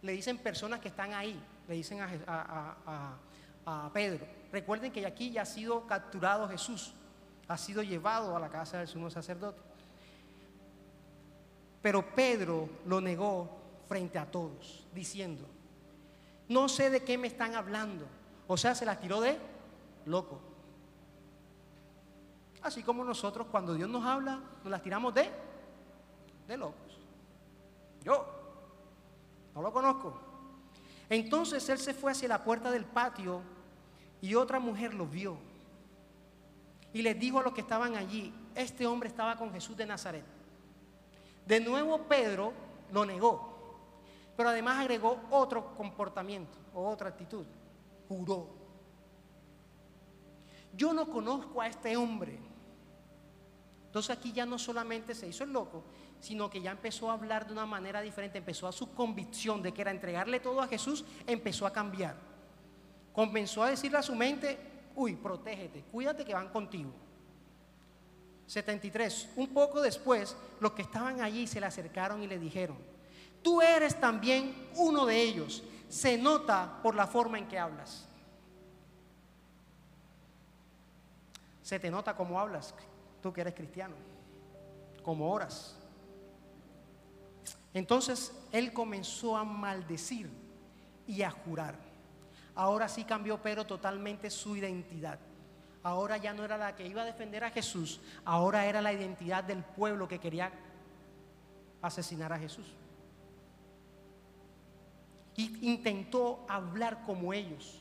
Le 0.00 0.12
dicen 0.12 0.38
personas 0.38 0.80
que 0.80 0.88
están 0.88 1.12
ahí, 1.12 1.38
le 1.68 1.74
dicen 1.74 1.98
a, 2.00 3.18
Pedro. 3.92 4.26
Recuerden 4.50 4.90
que 4.90 5.04
aquí 5.04 5.32
ya 5.32 5.42
ha 5.42 5.44
sido 5.44 5.86
capturado 5.86 6.48
Jesús, 6.48 6.94
ha 7.46 7.58
sido 7.58 7.82
llevado 7.82 8.34
a 8.34 8.40
la 8.40 8.48
casa 8.48 8.78
del 8.78 8.88
sumo 8.88 9.10
sacerdote. 9.10 9.73
Pero 11.84 12.02
Pedro 12.14 12.66
lo 12.86 12.98
negó 12.98 13.46
frente 13.86 14.18
a 14.18 14.24
todos, 14.24 14.86
diciendo, 14.94 15.44
no 16.48 16.66
sé 16.66 16.88
de 16.88 17.04
qué 17.04 17.18
me 17.18 17.26
están 17.26 17.54
hablando. 17.54 18.06
O 18.46 18.56
sea, 18.56 18.74
se 18.74 18.86
la 18.86 18.98
tiró 18.98 19.20
de 19.20 19.38
loco. 20.06 20.40
Así 22.62 22.82
como 22.82 23.04
nosotros 23.04 23.48
cuando 23.50 23.74
Dios 23.74 23.90
nos 23.90 24.02
habla, 24.02 24.40
nos 24.62 24.70
las 24.70 24.80
tiramos 24.80 25.12
de, 25.12 25.30
de 26.48 26.56
locos. 26.56 26.98
Yo 28.02 28.24
no 29.54 29.60
lo 29.60 29.70
conozco. 29.70 30.18
Entonces 31.10 31.68
él 31.68 31.78
se 31.78 31.92
fue 31.92 32.12
hacia 32.12 32.28
la 32.28 32.42
puerta 32.42 32.70
del 32.70 32.86
patio 32.86 33.42
y 34.22 34.34
otra 34.34 34.58
mujer 34.58 34.94
lo 34.94 35.06
vio. 35.06 35.36
Y 36.94 37.02
les 37.02 37.20
dijo 37.20 37.40
a 37.40 37.42
los 37.42 37.52
que 37.52 37.60
estaban 37.60 37.94
allí, 37.94 38.32
este 38.54 38.86
hombre 38.86 39.10
estaba 39.10 39.36
con 39.36 39.52
Jesús 39.52 39.76
de 39.76 39.84
Nazaret. 39.84 40.33
De 41.46 41.60
nuevo 41.60 41.98
Pedro 42.08 42.52
lo 42.92 43.04
negó, 43.04 43.78
pero 44.36 44.48
además 44.48 44.80
agregó 44.80 45.20
otro 45.30 45.74
comportamiento 45.76 46.56
o 46.72 46.88
otra 46.88 47.10
actitud. 47.10 47.44
Juró. 48.08 48.48
Yo 50.76 50.92
no 50.92 51.08
conozco 51.08 51.60
a 51.60 51.68
este 51.68 51.96
hombre. 51.96 52.38
Entonces 53.86 54.16
aquí 54.16 54.32
ya 54.32 54.44
no 54.44 54.58
solamente 54.58 55.14
se 55.14 55.28
hizo 55.28 55.44
el 55.44 55.52
loco, 55.52 55.84
sino 56.20 56.50
que 56.50 56.60
ya 56.60 56.72
empezó 56.72 57.10
a 57.10 57.14
hablar 57.14 57.46
de 57.46 57.52
una 57.52 57.66
manera 57.66 58.00
diferente, 58.00 58.38
empezó 58.38 58.66
a 58.66 58.72
su 58.72 58.92
convicción 58.92 59.62
de 59.62 59.72
que 59.72 59.82
era 59.82 59.90
entregarle 59.90 60.40
todo 60.40 60.60
a 60.60 60.66
Jesús, 60.66 61.04
empezó 61.26 61.66
a 61.66 61.72
cambiar. 61.72 62.16
Comenzó 63.12 63.62
a 63.62 63.70
decirle 63.70 63.98
a 63.98 64.02
su 64.02 64.16
mente, 64.16 64.58
uy, 64.96 65.14
protégete, 65.14 65.84
cuídate 65.92 66.24
que 66.24 66.34
van 66.34 66.48
contigo. 66.48 66.90
73. 68.46 69.30
Un 69.36 69.48
poco 69.48 69.80
después, 69.80 70.36
los 70.60 70.72
que 70.72 70.82
estaban 70.82 71.20
allí 71.20 71.46
se 71.46 71.60
le 71.60 71.66
acercaron 71.66 72.22
y 72.22 72.26
le 72.26 72.38
dijeron, 72.38 72.76
tú 73.42 73.62
eres 73.62 73.98
también 74.00 74.68
uno 74.76 75.06
de 75.06 75.20
ellos, 75.20 75.62
se 75.88 76.18
nota 76.18 76.80
por 76.82 76.94
la 76.94 77.06
forma 77.06 77.38
en 77.38 77.48
que 77.48 77.58
hablas. 77.58 78.06
Se 81.62 81.78
te 81.78 81.90
nota 81.90 82.14
cómo 82.14 82.38
hablas, 82.38 82.74
tú 83.22 83.32
que 83.32 83.40
eres 83.40 83.54
cristiano, 83.54 83.94
como 85.02 85.30
oras. 85.32 85.76
Entonces 87.72 88.32
él 88.52 88.72
comenzó 88.72 89.36
a 89.36 89.44
maldecir 89.44 90.30
y 91.06 91.22
a 91.22 91.30
jurar. 91.30 91.76
Ahora 92.54 92.88
sí 92.88 93.04
cambió 93.04 93.42
Pedro 93.42 93.66
totalmente 93.66 94.30
su 94.30 94.56
identidad. 94.56 95.18
Ahora 95.84 96.16
ya 96.16 96.32
no 96.32 96.44
era 96.44 96.58
la 96.58 96.74
que 96.74 96.86
iba 96.88 97.02
a 97.02 97.04
defender 97.04 97.44
a 97.44 97.50
Jesús, 97.50 98.00
ahora 98.24 98.66
era 98.66 98.82
la 98.82 98.92
identidad 98.92 99.44
del 99.44 99.62
pueblo 99.62 100.08
que 100.08 100.18
quería 100.18 100.50
asesinar 101.80 102.32
a 102.32 102.38
Jesús. 102.38 102.66
Y 105.36 105.70
intentó 105.70 106.44
hablar 106.48 107.02
como 107.04 107.32
ellos. 107.32 107.80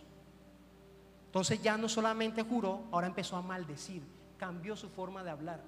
Entonces 1.25 1.63
ya 1.63 1.77
no 1.77 1.89
solamente 1.89 2.43
juró, 2.43 2.83
ahora 2.91 3.07
empezó 3.07 3.37
a 3.37 3.41
maldecir 3.41 4.03
cambió 4.43 4.75
su 4.75 4.89
forma 4.89 5.23
de 5.23 5.29
hablar. 5.29 5.61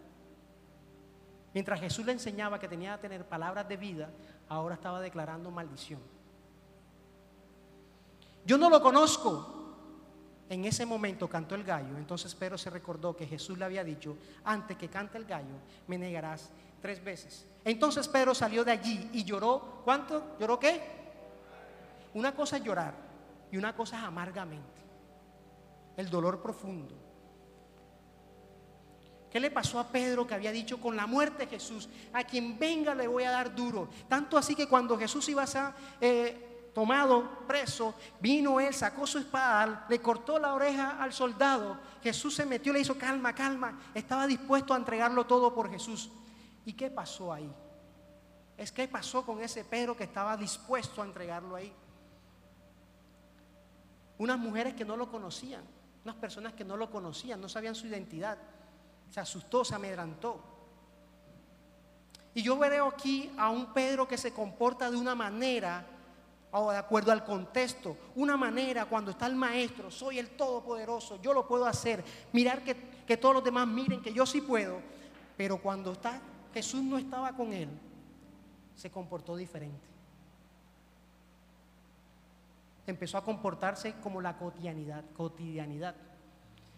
Mientras 1.53 1.79
Jesús 1.79 2.05
le 2.05 2.11
enseñaba 2.11 2.59
que 2.59 2.67
tenía 2.67 2.97
que 2.97 3.03
tener 3.07 3.25
palabras 3.25 3.69
de 3.69 3.77
vida, 3.77 4.09
ahora 4.49 4.75
estaba 4.75 4.99
declarando 4.99 5.49
maldición. 5.49 6.01
Yo 8.45 8.57
no 8.57 8.69
lo 8.69 8.81
conozco. 8.81 9.64
En 10.49 10.65
ese 10.65 10.85
momento 10.85 11.27
cantó 11.27 11.55
el 11.55 11.63
gallo, 11.63 11.97
entonces 11.97 12.35
Pedro 12.35 12.57
se 12.57 12.69
recordó 12.69 13.15
que 13.15 13.25
Jesús 13.25 13.57
le 13.57 13.65
había 13.65 13.83
dicho, 13.83 14.17
antes 14.43 14.77
que 14.77 14.89
cante 14.89 15.17
el 15.17 15.25
gallo, 15.25 15.55
me 15.87 15.97
negarás 15.97 16.51
tres 16.81 17.03
veces. 17.03 17.47
Entonces 17.63 18.07
Pedro 18.07 18.35
salió 18.35 18.63
de 18.63 18.71
allí 18.71 19.09
y 19.11 19.23
lloró. 19.23 19.81
¿Cuánto? 19.83 20.35
¿Lloró 20.39 20.59
qué? 20.59 20.79
Una 22.13 22.35
cosa 22.35 22.57
es 22.57 22.63
llorar 22.63 22.93
y 23.51 23.57
una 23.57 23.75
cosa 23.75 23.97
es 23.97 24.03
amargamente. 24.03 24.81
El 25.97 26.09
dolor 26.11 26.41
profundo. 26.43 26.93
¿Qué 29.31 29.39
le 29.39 29.49
pasó 29.49 29.79
a 29.79 29.87
Pedro 29.87 30.27
que 30.27 30.35
había 30.35 30.51
dicho 30.51 30.79
con 30.79 30.95
la 30.95 31.07
muerte 31.07 31.45
de 31.45 31.47
Jesús? 31.47 31.89
A 32.13 32.23
quien 32.23 32.57
venga 32.59 32.93
le 32.93 33.07
voy 33.07 33.23
a 33.23 33.31
dar 33.31 33.53
duro. 33.53 33.89
Tanto 34.07 34.37
así 34.37 34.55
que 34.55 34.67
cuando 34.67 34.97
Jesús 34.97 35.27
iba 35.27 35.43
a 35.43 35.75
eh, 35.99 36.54
tomado 36.75 37.47
preso, 37.47 37.95
vino 38.19 38.59
él, 38.59 38.73
sacó 38.73 39.07
su 39.07 39.17
espada, 39.17 39.87
le 39.89 39.99
cortó 39.99 40.37
la 40.37 40.53
oreja 40.53 41.01
al 41.01 41.11
soldado. 41.11 41.79
Jesús 42.03 42.35
se 42.35 42.45
metió, 42.45 42.71
le 42.71 42.81
hizo 42.81 42.95
calma, 42.97 43.33
calma. 43.33 43.79
Estaba 43.95 44.27
dispuesto 44.27 44.75
a 44.75 44.77
entregarlo 44.77 45.25
todo 45.25 45.55
por 45.55 45.71
Jesús. 45.71 46.11
¿Y 46.65 46.73
qué 46.73 46.91
pasó 46.91 47.33
ahí? 47.33 47.51
Es 48.57 48.71
que 48.71 48.87
pasó 48.87 49.25
con 49.25 49.41
ese 49.41 49.63
Pedro 49.63 49.97
que 49.97 50.03
estaba 50.03 50.37
dispuesto 50.37 51.01
a 51.01 51.05
entregarlo 51.05 51.55
ahí. 51.55 51.73
Unas 54.19 54.37
mujeres 54.37 54.75
que 54.75 54.85
no 54.85 54.95
lo 54.95 55.09
conocían, 55.09 55.63
unas 56.03 56.15
personas 56.17 56.53
que 56.53 56.63
no 56.63 56.77
lo 56.77 56.91
conocían, 56.91 57.41
no 57.41 57.49
sabían 57.49 57.73
su 57.73 57.87
identidad 57.87 58.37
se 59.09 59.19
asustó, 59.19 59.63
se 59.63 59.75
amedrantó. 59.75 60.41
Y 62.33 62.41
yo 62.41 62.57
veo 62.57 62.87
aquí 62.87 63.31
a 63.37 63.49
un 63.49 63.73
Pedro 63.73 64.07
que 64.07 64.17
se 64.17 64.33
comporta 64.33 64.91
de 64.91 64.97
una 64.97 65.15
manera, 65.15 65.85
o 66.57 66.71
de 66.71 66.77
acuerdo 66.77 67.11
al 67.11 67.25
contexto, 67.25 67.97
una 68.15 68.37
manera 68.37 68.85
cuando 68.85 69.11
está 69.11 69.27
el 69.27 69.35
maestro, 69.35 69.91
soy 69.91 70.19
el 70.19 70.29
todopoderoso, 70.29 71.21
yo 71.21 71.33
lo 71.33 71.45
puedo 71.45 71.65
hacer, 71.65 72.03
mirar 72.31 72.63
que, 72.63 72.75
que 73.05 73.17
todos 73.17 73.35
los 73.35 73.43
demás 73.43 73.67
miren 73.67 74.01
que 74.01 74.13
yo 74.13 74.25
sí 74.25 74.39
puedo, 74.39 74.79
pero 75.35 75.57
cuando 75.57 75.91
está 75.91 76.21
Jesús 76.53 76.81
no 76.81 76.97
estaba 76.97 77.33
con 77.33 77.51
él, 77.51 77.67
se 78.75 78.89
comportó 78.89 79.35
diferente. 79.35 79.85
Empezó 82.87 83.17
a 83.17 83.23
comportarse 83.23 83.95
como 84.01 84.21
la 84.21 84.37
cotidianidad, 84.37 85.03
cotidianidad. 85.17 85.95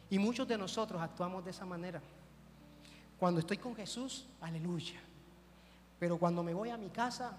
Y 0.10 0.18
muchos 0.18 0.48
de 0.48 0.58
nosotros 0.58 1.00
actuamos 1.02 1.44
de 1.44 1.52
esa 1.52 1.66
manera. 1.66 2.02
Cuando 3.20 3.42
estoy 3.42 3.58
con 3.58 3.76
Jesús, 3.76 4.26
aleluya. 4.42 5.00
Pero 6.00 6.18
cuando 6.18 6.42
me 6.42 6.54
voy 6.54 6.70
a 6.70 6.78
mi 6.78 6.90
casa, 6.90 7.38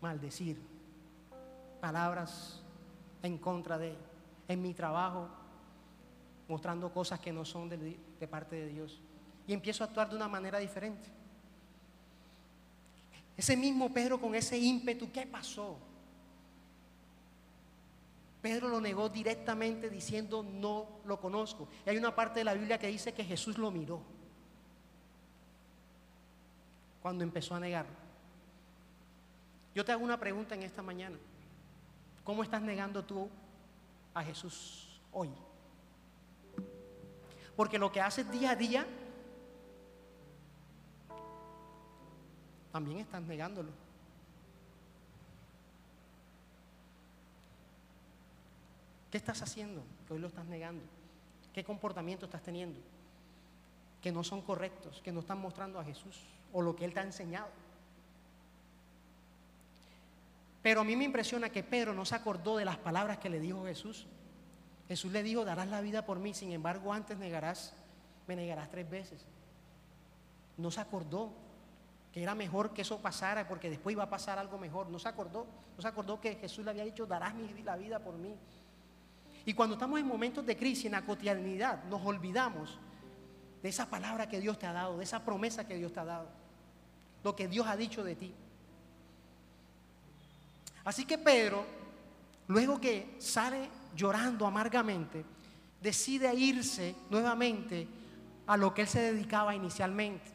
maldecir, 0.00 0.75
palabras 1.86 2.60
en 3.22 3.38
contra 3.38 3.78
de, 3.78 3.94
en 4.48 4.60
mi 4.60 4.74
trabajo, 4.74 5.28
mostrando 6.48 6.92
cosas 6.92 7.20
que 7.20 7.32
no 7.32 7.44
son 7.44 7.68
de, 7.68 7.96
de 8.18 8.26
parte 8.26 8.56
de 8.56 8.66
Dios. 8.66 9.00
Y 9.46 9.52
empiezo 9.52 9.84
a 9.84 9.86
actuar 9.86 10.10
de 10.10 10.16
una 10.16 10.26
manera 10.26 10.58
diferente. 10.58 11.08
Ese 13.36 13.56
mismo 13.56 13.94
Pedro 13.94 14.20
con 14.20 14.34
ese 14.34 14.58
ímpetu, 14.58 15.12
¿qué 15.12 15.26
pasó? 15.26 15.78
Pedro 18.42 18.68
lo 18.68 18.80
negó 18.80 19.08
directamente 19.08 19.88
diciendo, 19.88 20.42
no 20.42 20.88
lo 21.04 21.20
conozco. 21.20 21.68
Y 21.86 21.90
hay 21.90 21.98
una 21.98 22.16
parte 22.16 22.40
de 22.40 22.44
la 22.44 22.54
Biblia 22.54 22.80
que 22.80 22.88
dice 22.88 23.14
que 23.14 23.22
Jesús 23.22 23.58
lo 23.58 23.70
miró 23.70 24.00
cuando 27.00 27.22
empezó 27.22 27.54
a 27.54 27.60
negar. 27.60 27.86
Yo 29.72 29.84
te 29.84 29.92
hago 29.92 30.02
una 30.02 30.18
pregunta 30.18 30.56
en 30.56 30.64
esta 30.64 30.82
mañana. 30.82 31.16
¿Cómo 32.26 32.42
estás 32.42 32.60
negando 32.60 33.04
tú 33.04 33.30
a 34.12 34.24
Jesús 34.24 35.00
hoy? 35.12 35.30
Porque 37.54 37.78
lo 37.78 37.92
que 37.92 38.00
haces 38.00 38.28
día 38.32 38.50
a 38.50 38.56
día, 38.56 38.84
también 42.72 42.98
estás 42.98 43.22
negándolo. 43.22 43.70
¿Qué 49.08 49.18
estás 49.18 49.40
haciendo 49.42 49.84
que 50.08 50.14
hoy 50.14 50.18
lo 50.18 50.26
estás 50.26 50.46
negando? 50.46 50.82
¿Qué 51.54 51.62
comportamiento 51.62 52.26
estás 52.26 52.42
teniendo? 52.42 52.80
Que 54.02 54.10
no 54.10 54.24
son 54.24 54.42
correctos, 54.42 55.00
que 55.00 55.12
no 55.12 55.20
están 55.20 55.38
mostrando 55.38 55.78
a 55.78 55.84
Jesús 55.84 56.24
o 56.52 56.60
lo 56.60 56.74
que 56.74 56.86
Él 56.86 56.92
te 56.92 56.98
ha 56.98 57.04
enseñado. 57.04 57.65
Pero 60.66 60.80
a 60.80 60.84
mí 60.84 60.96
me 60.96 61.04
impresiona 61.04 61.48
que 61.48 61.62
Pedro 61.62 61.94
no 61.94 62.04
se 62.04 62.16
acordó 62.16 62.56
de 62.56 62.64
las 62.64 62.76
palabras 62.76 63.18
que 63.18 63.30
le 63.30 63.38
dijo 63.38 63.64
Jesús. 63.66 64.08
Jesús 64.88 65.12
le 65.12 65.22
dijo, 65.22 65.44
darás 65.44 65.68
la 65.68 65.80
vida 65.80 66.04
por 66.04 66.18
mí, 66.18 66.34
sin 66.34 66.50
embargo 66.50 66.92
antes 66.92 67.16
negarás, 67.18 67.72
me 68.26 68.34
negarás 68.34 68.68
tres 68.68 68.90
veces. 68.90 69.24
No 70.56 70.72
se 70.72 70.80
acordó 70.80 71.30
que 72.10 72.20
era 72.20 72.34
mejor 72.34 72.72
que 72.72 72.82
eso 72.82 73.00
pasara 73.00 73.46
porque 73.46 73.70
después 73.70 73.92
iba 73.92 74.02
a 74.02 74.10
pasar 74.10 74.40
algo 74.40 74.58
mejor. 74.58 74.90
No 74.90 74.98
se 74.98 75.06
acordó, 75.06 75.46
no 75.76 75.82
se 75.82 75.86
acordó 75.86 76.20
que 76.20 76.34
Jesús 76.34 76.64
le 76.64 76.72
había 76.72 76.84
dicho, 76.84 77.06
darás 77.06 77.34
la 77.64 77.76
vida 77.76 78.00
por 78.00 78.16
mí. 78.16 78.34
Y 79.44 79.54
cuando 79.54 79.76
estamos 79.76 80.00
en 80.00 80.06
momentos 80.08 80.44
de 80.44 80.56
crisis, 80.56 80.86
en 80.86 80.92
la 80.92 81.02
cotidianidad, 81.02 81.84
nos 81.84 82.04
olvidamos 82.04 82.76
de 83.62 83.68
esa 83.68 83.88
palabra 83.88 84.28
que 84.28 84.40
Dios 84.40 84.58
te 84.58 84.66
ha 84.66 84.72
dado, 84.72 84.98
de 84.98 85.04
esa 85.04 85.24
promesa 85.24 85.64
que 85.64 85.76
Dios 85.76 85.92
te 85.92 86.00
ha 86.00 86.04
dado, 86.04 86.28
lo 87.22 87.36
que 87.36 87.46
Dios 87.46 87.68
ha 87.68 87.76
dicho 87.76 88.02
de 88.02 88.16
ti. 88.16 88.34
Así 90.86 91.04
que 91.04 91.18
Pedro, 91.18 91.66
luego 92.46 92.80
que 92.80 93.16
sale 93.18 93.68
llorando 93.96 94.46
amargamente, 94.46 95.24
decide 95.82 96.32
irse 96.32 96.94
nuevamente 97.10 97.88
a 98.46 98.56
lo 98.56 98.72
que 98.72 98.82
él 98.82 98.88
se 98.88 99.12
dedicaba 99.12 99.52
inicialmente. 99.52 100.30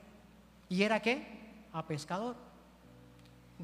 ¿Y 0.67 0.84
era 0.84 1.01
qué? 1.01 1.25
A 1.72 1.88
pescador. 1.88 2.36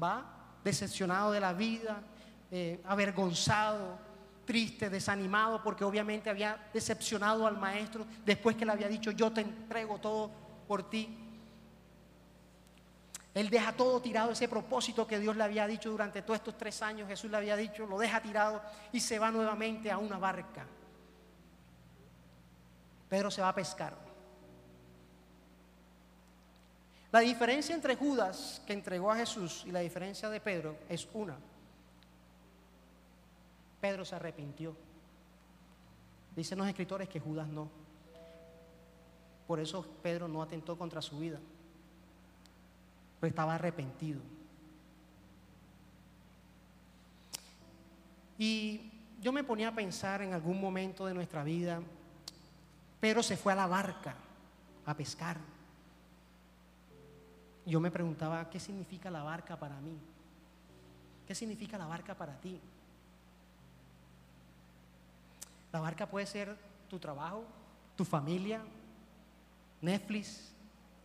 Va 0.02 0.56
decepcionado 0.64 1.30
de 1.30 1.40
la 1.40 1.52
vida, 1.52 2.02
eh, 2.50 2.80
avergonzado, 2.86 3.98
triste, 4.46 4.88
desanimado, 4.88 5.62
porque 5.62 5.84
obviamente 5.84 6.30
había 6.30 6.70
decepcionado 6.72 7.46
al 7.46 7.58
maestro 7.58 8.06
después 8.24 8.56
que 8.56 8.64
le 8.64 8.72
había 8.72 8.88
dicho, 8.88 9.10
yo 9.10 9.30
te 9.30 9.42
entrego 9.42 9.98
todo 9.98 10.30
por 10.66 10.88
ti. 10.88 11.27
Él 13.34 13.50
deja 13.50 13.72
todo 13.72 14.00
tirado, 14.00 14.32
ese 14.32 14.48
propósito 14.48 15.06
que 15.06 15.18
Dios 15.18 15.36
le 15.36 15.44
había 15.44 15.66
dicho 15.66 15.90
durante 15.90 16.22
todos 16.22 16.38
estos 16.38 16.58
tres 16.58 16.82
años, 16.82 17.08
Jesús 17.08 17.30
le 17.30 17.36
había 17.36 17.56
dicho, 17.56 17.86
lo 17.86 17.98
deja 17.98 18.20
tirado 18.20 18.62
y 18.92 19.00
se 19.00 19.18
va 19.18 19.30
nuevamente 19.30 19.90
a 19.90 19.98
una 19.98 20.18
barca. 20.18 20.66
Pedro 23.08 23.30
se 23.30 23.40
va 23.40 23.50
a 23.50 23.54
pescar. 23.54 23.94
La 27.10 27.20
diferencia 27.20 27.74
entre 27.74 27.96
Judas, 27.96 28.62
que 28.66 28.74
entregó 28.74 29.10
a 29.10 29.16
Jesús, 29.16 29.64
y 29.66 29.72
la 29.72 29.80
diferencia 29.80 30.28
de 30.28 30.40
Pedro 30.40 30.76
es 30.88 31.08
una. 31.14 31.36
Pedro 33.80 34.04
se 34.04 34.14
arrepintió. 34.14 34.76
Dicen 36.36 36.58
los 36.58 36.68
escritores 36.68 37.08
que 37.08 37.20
Judas 37.20 37.48
no. 37.48 37.68
Por 39.46 39.58
eso 39.58 39.86
Pedro 40.02 40.28
no 40.28 40.42
atentó 40.42 40.76
contra 40.76 41.00
su 41.00 41.18
vida. 41.18 41.38
Pues 43.20 43.30
estaba 43.30 43.54
arrepentido. 43.54 44.20
Y 48.38 48.92
yo 49.20 49.32
me 49.32 49.42
ponía 49.42 49.68
a 49.68 49.74
pensar 49.74 50.22
en 50.22 50.32
algún 50.32 50.60
momento 50.60 51.06
de 51.06 51.14
nuestra 51.14 51.42
vida, 51.42 51.80
Pedro 53.00 53.22
se 53.22 53.36
fue 53.36 53.52
a 53.52 53.56
la 53.56 53.66
barca 53.66 54.14
a 54.86 54.94
pescar. 54.94 55.38
Yo 57.66 57.80
me 57.80 57.90
preguntaba, 57.90 58.48
¿qué 58.48 58.60
significa 58.60 59.10
la 59.10 59.22
barca 59.22 59.58
para 59.58 59.80
mí? 59.80 59.98
¿Qué 61.26 61.34
significa 61.34 61.76
la 61.76 61.86
barca 61.86 62.14
para 62.14 62.40
ti? 62.40 62.58
La 65.72 65.80
barca 65.80 66.08
puede 66.08 66.26
ser 66.26 66.56
tu 66.88 66.98
trabajo, 66.98 67.44
tu 67.96 68.04
familia, 68.04 68.62
Netflix, 69.82 70.52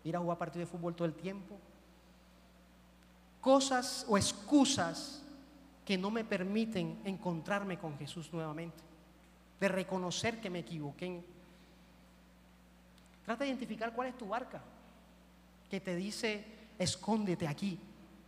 ir 0.04 0.16
a 0.16 0.20
jugar 0.20 0.38
partido 0.38 0.66
de 0.66 0.72
fútbol 0.72 0.96
todo 0.96 1.06
el 1.08 1.14
tiempo. 1.14 1.60
Cosas 3.44 4.06
o 4.08 4.18
excusas 4.18 5.22
que 5.84 5.98
no 5.98 6.10
me 6.10 6.24
permiten 6.24 7.02
encontrarme 7.04 7.78
con 7.78 7.98
Jesús 7.98 8.32
nuevamente, 8.32 8.78
de 9.60 9.68
reconocer 9.68 10.40
que 10.40 10.50
me 10.50 10.60
equivoqué. 10.60 11.22
Trata 13.26 13.44
de 13.44 13.50
identificar 13.50 13.92
cuál 13.94 14.08
es 14.08 14.18
tu 14.18 14.30
barca, 14.30 14.62
que 15.70 15.82
te 15.82 15.94
dice, 15.94 16.46
escóndete 16.80 17.46
aquí, 17.46 17.78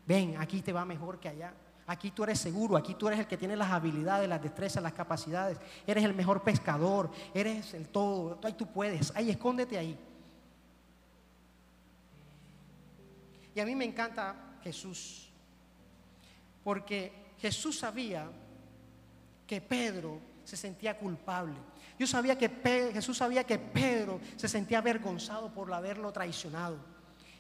ven, 0.06 0.36
aquí 0.38 0.62
te 0.62 0.74
va 0.74 0.84
mejor 0.84 1.18
que 1.18 1.30
allá. 1.30 1.54
Aquí 1.88 2.12
tú 2.12 2.26
eres 2.26 2.40
seguro, 2.40 2.76
aquí 2.76 2.96
tú 2.96 3.08
eres 3.08 3.22
el 3.22 3.28
que 3.28 3.38
tiene 3.38 3.56
las 3.56 3.72
habilidades, 3.72 4.28
las 4.28 4.42
destrezas, 4.42 4.84
las 4.84 4.92
capacidades. 4.92 5.60
Eres 5.88 6.04
el 6.04 6.14
mejor 6.14 6.42
pescador, 6.42 7.10
eres 7.34 7.74
el 7.74 7.88
todo. 7.88 8.38
Ahí 8.44 8.54
tú 8.54 8.66
puedes, 8.66 9.16
ahí 9.16 9.30
escóndete 9.30 9.78
ahí. 9.78 9.98
Y 13.54 13.60
a 13.62 13.66
mí 13.66 13.76
me 13.76 13.86
encanta 13.86 14.36
Jesús, 14.66 15.30
porque 16.64 17.12
Jesús 17.38 17.78
sabía 17.78 18.28
que 19.46 19.62
Pedro 19.62 20.20
se 20.44 20.58
sentía 20.58 20.98
culpable. 20.98 21.54
Yo 22.00 22.08
sabía 22.08 22.36
que 22.36 22.50
Jesús 22.92 23.16
sabía 23.16 23.44
que 23.44 23.60
Pedro 23.60 24.20
se 24.36 24.48
sentía 24.48 24.80
avergonzado 24.80 25.54
por 25.54 25.72
haberlo 25.72 26.12
traicionado. 26.12 26.78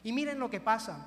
Y 0.04 0.12
miren 0.14 0.38
lo 0.38 0.52
que 0.52 0.62
pasa 0.62 1.04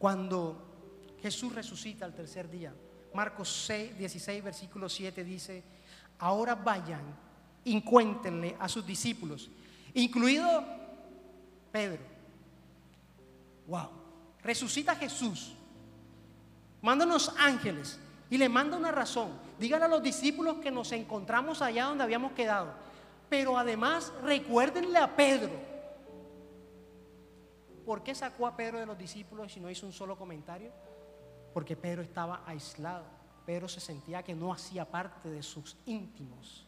cuando 0.00 1.14
Jesús 1.22 1.54
resucita 1.54 2.04
al 2.04 2.12
tercer 2.12 2.50
día. 2.50 2.74
Marcos 3.14 3.66
6, 3.66 3.96
16, 3.98 4.42
versículo 4.42 4.88
7 4.88 5.22
dice, 5.22 5.62
ahora 6.18 6.56
vayan 6.56 7.02
y 7.62 7.80
cuéntenle 7.82 8.56
a 8.58 8.68
sus 8.68 8.84
discípulos, 8.84 9.48
incluido 9.94 10.64
Pedro. 11.70 12.02
Wow, 13.68 14.07
resucita 14.42 14.94
Jesús, 14.94 15.54
mándanos 16.82 17.34
ángeles 17.38 17.98
y 18.30 18.38
le 18.38 18.48
manda 18.48 18.76
una 18.76 18.92
razón. 18.92 19.30
Díganle 19.58 19.86
a 19.86 19.88
los 19.88 20.02
discípulos 20.02 20.58
que 20.58 20.70
nos 20.70 20.92
encontramos 20.92 21.62
allá 21.62 21.86
donde 21.86 22.04
habíamos 22.04 22.32
quedado. 22.32 22.72
Pero 23.28 23.58
además 23.58 24.12
recuérdenle 24.22 24.98
a 24.98 25.14
Pedro. 25.14 25.52
¿Por 27.84 28.02
qué 28.02 28.14
sacó 28.14 28.46
a 28.46 28.56
Pedro 28.56 28.78
de 28.78 28.86
los 28.86 28.98
discípulos 28.98 29.56
y 29.56 29.60
no 29.60 29.70
hizo 29.70 29.86
un 29.86 29.92
solo 29.92 30.16
comentario? 30.16 30.70
porque 31.58 31.76
Pedro 31.76 32.02
estaba 32.02 32.42
aislado. 32.46 33.04
Pedro 33.44 33.68
se 33.68 33.80
sentía 33.80 34.22
que 34.22 34.34
no 34.34 34.52
hacía 34.52 34.84
parte 34.84 35.28
de 35.28 35.42
sus 35.42 35.76
íntimos 35.86 36.66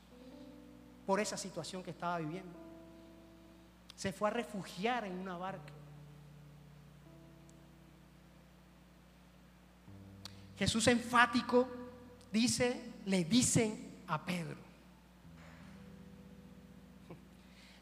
por 1.06 1.20
esa 1.20 1.36
situación 1.36 1.82
que 1.82 1.90
estaba 1.90 2.18
viviendo. 2.18 2.58
Se 3.94 4.12
fue 4.12 4.28
a 4.28 4.32
refugiar 4.32 5.04
en 5.04 5.18
una 5.18 5.36
barca. 5.36 5.72
Jesús 10.60 10.86
enfático 10.88 11.66
dice, 12.30 12.92
le 13.06 13.24
dicen 13.24 14.02
a 14.06 14.22
Pedro. 14.22 14.58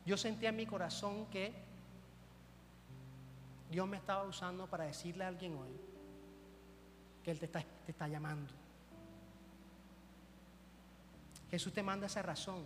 Yo 0.07 0.17
sentía 0.17 0.51
en 0.51 0.57
mi 0.57 0.65
corazón 0.65 1.27
que 1.27 1.53
Dios 3.69 3.89
me 3.89 3.97
estaba 3.97 4.23
usando 4.23 4.69
para 4.69 4.85
decirle 4.85 5.25
a 5.25 5.27
alguien 5.27 5.55
hoy, 5.55 5.71
él 7.33 7.39
te 7.41 7.47
está, 7.47 7.65
te 7.85 7.91
está 7.91 8.07
llamando. 8.07 8.55
Jesús 11.51 11.73
te 11.73 11.83
manda 11.83 12.07
esa 12.07 12.23
razón. 12.23 12.65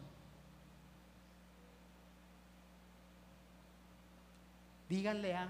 Díganle 4.91 5.35
a 5.35 5.49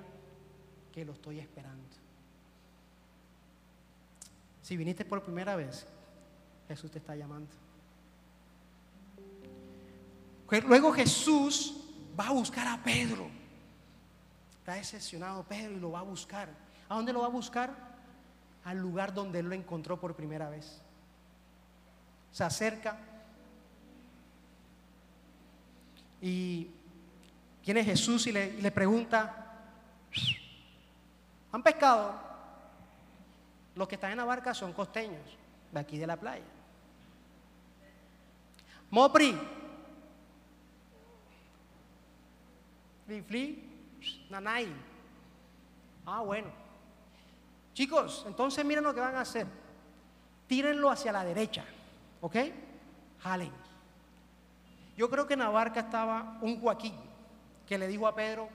que 0.92 1.04
lo 1.04 1.14
estoy 1.14 1.40
esperando. 1.40 2.01
Si 4.72 4.76
viniste 4.78 5.04
por 5.04 5.22
primera 5.22 5.54
vez, 5.54 5.86
Jesús 6.66 6.90
te 6.90 6.96
está 6.96 7.14
llamando. 7.14 7.50
Luego 10.66 10.94
Jesús 10.94 11.76
va 12.18 12.28
a 12.28 12.32
buscar 12.32 12.66
a 12.66 12.82
Pedro. 12.82 13.28
Está 14.60 14.72
decepcionado 14.72 15.44
Pedro 15.44 15.72
y 15.72 15.78
lo 15.78 15.90
va 15.90 15.98
a 15.98 16.04
buscar. 16.04 16.48
¿A 16.88 16.94
dónde 16.94 17.12
lo 17.12 17.20
va 17.20 17.26
a 17.26 17.28
buscar? 17.28 17.76
Al 18.64 18.78
lugar 18.78 19.12
donde 19.12 19.40
él 19.40 19.50
lo 19.50 19.54
encontró 19.54 20.00
por 20.00 20.16
primera 20.16 20.48
vez. 20.48 20.80
Se 22.30 22.42
acerca 22.42 22.96
y 26.18 26.70
viene 27.62 27.84
Jesús 27.84 28.26
y 28.26 28.32
le, 28.32 28.54
y 28.54 28.62
le 28.62 28.70
pregunta, 28.70 29.66
¿han 31.52 31.62
pescado? 31.62 32.31
Los 33.74 33.88
que 33.88 33.94
están 33.94 34.12
en 34.12 34.18
la 34.18 34.24
barca 34.24 34.54
son 34.54 34.72
costeños, 34.72 35.36
de 35.70 35.80
aquí 35.80 35.98
de 35.98 36.06
la 36.06 36.16
playa. 36.16 36.44
Mopri, 38.90 39.38
Fli, 43.26 44.28
Nanay. 44.30 44.72
Ah, 46.06 46.20
bueno. 46.20 46.48
Chicos, 47.74 48.24
entonces 48.26 48.64
miren 48.64 48.84
lo 48.84 48.94
que 48.94 49.00
van 49.00 49.16
a 49.16 49.20
hacer. 49.20 49.46
Tírenlo 50.46 50.90
hacia 50.90 51.12
la 51.12 51.24
derecha, 51.24 51.64
¿ok? 52.20 52.36
Jalen. 53.20 53.52
Yo 54.96 55.08
creo 55.08 55.26
que 55.26 55.34
en 55.34 55.40
la 55.40 55.48
barca 55.48 55.80
estaba 55.80 56.38
un 56.42 56.60
Joaquín 56.60 56.94
que 57.66 57.78
le 57.78 57.88
dijo 57.88 58.06
a 58.06 58.14
Pedro, 58.14 58.48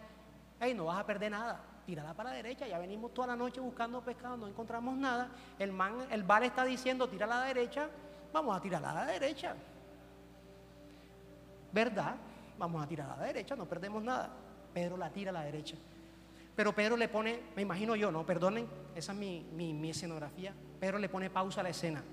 hey, 0.59 0.73
no 0.73 0.85
vas 0.85 0.99
a 0.99 1.05
perder 1.05 1.31
nada, 1.31 1.59
tírala 1.87 2.13
para 2.13 2.31
la 2.31 2.35
derecha, 2.35 2.67
ya 2.67 2.77
venimos 2.79 3.13
toda 3.13 3.27
la 3.27 3.35
noche 3.37 3.61
buscando 3.61 4.01
pescado, 4.01 4.35
no 4.35 4.45
encontramos 4.45 4.97
nada. 4.97 5.31
El 5.57 5.71
man, 5.71 6.05
el 6.11 6.21
bar 6.21 6.43
está 6.43 6.65
diciendo, 6.65 7.07
tira 7.07 7.25
a 7.25 7.29
la 7.29 7.41
derecha, 7.43 7.89
vamos 8.33 8.57
a 8.57 8.59
tirarla 8.59 8.91
a 8.91 8.93
la 8.93 9.05
derecha. 9.05 9.55
¿Verdad? 11.71 12.17
Vamos 12.59 12.83
a 12.83 12.87
tirar 12.87 13.09
a 13.09 13.15
la 13.15 13.23
derecha, 13.23 13.55
no 13.55 13.65
perdemos 13.65 14.03
nada. 14.03 14.29
Pedro 14.73 14.97
la 14.97 15.09
tira 15.09 15.29
a 15.29 15.33
la 15.33 15.43
derecha. 15.43 15.77
Pero 16.57 16.73
Pedro 16.73 16.97
le 16.97 17.07
pone, 17.07 17.39
me 17.55 17.61
imagino 17.61 17.95
yo, 17.95 18.11
¿no? 18.11 18.25
Perdonen, 18.25 18.67
esa 18.93 19.13
es 19.13 19.17
mi, 19.17 19.45
mi 19.53 19.89
escenografía. 19.89 20.53
Pedro 20.81 20.99
le 20.99 21.07
pone 21.07 21.29
pausa 21.29 21.61
a 21.61 21.63
la 21.63 21.69
escena. 21.69 22.03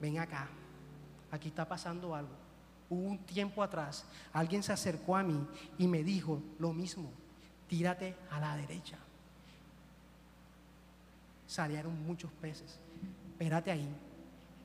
Ven 0.00 0.18
acá, 0.18 0.48
aquí 1.30 1.48
está 1.48 1.68
pasando 1.68 2.14
algo. 2.14 2.32
Hubo 2.88 3.08
un 3.08 3.18
tiempo 3.18 3.62
atrás, 3.62 4.06
alguien 4.32 4.62
se 4.62 4.72
acercó 4.72 5.16
a 5.16 5.22
mí 5.22 5.46
y 5.76 5.86
me 5.86 6.02
dijo 6.02 6.40
lo 6.58 6.72
mismo, 6.72 7.10
tírate 7.68 8.16
a 8.30 8.40
la 8.40 8.56
derecha. 8.56 8.96
Salieron 11.46 12.04
muchos 12.06 12.30
peces. 12.32 12.78
Espérate 13.30 13.70
ahí. 13.70 13.88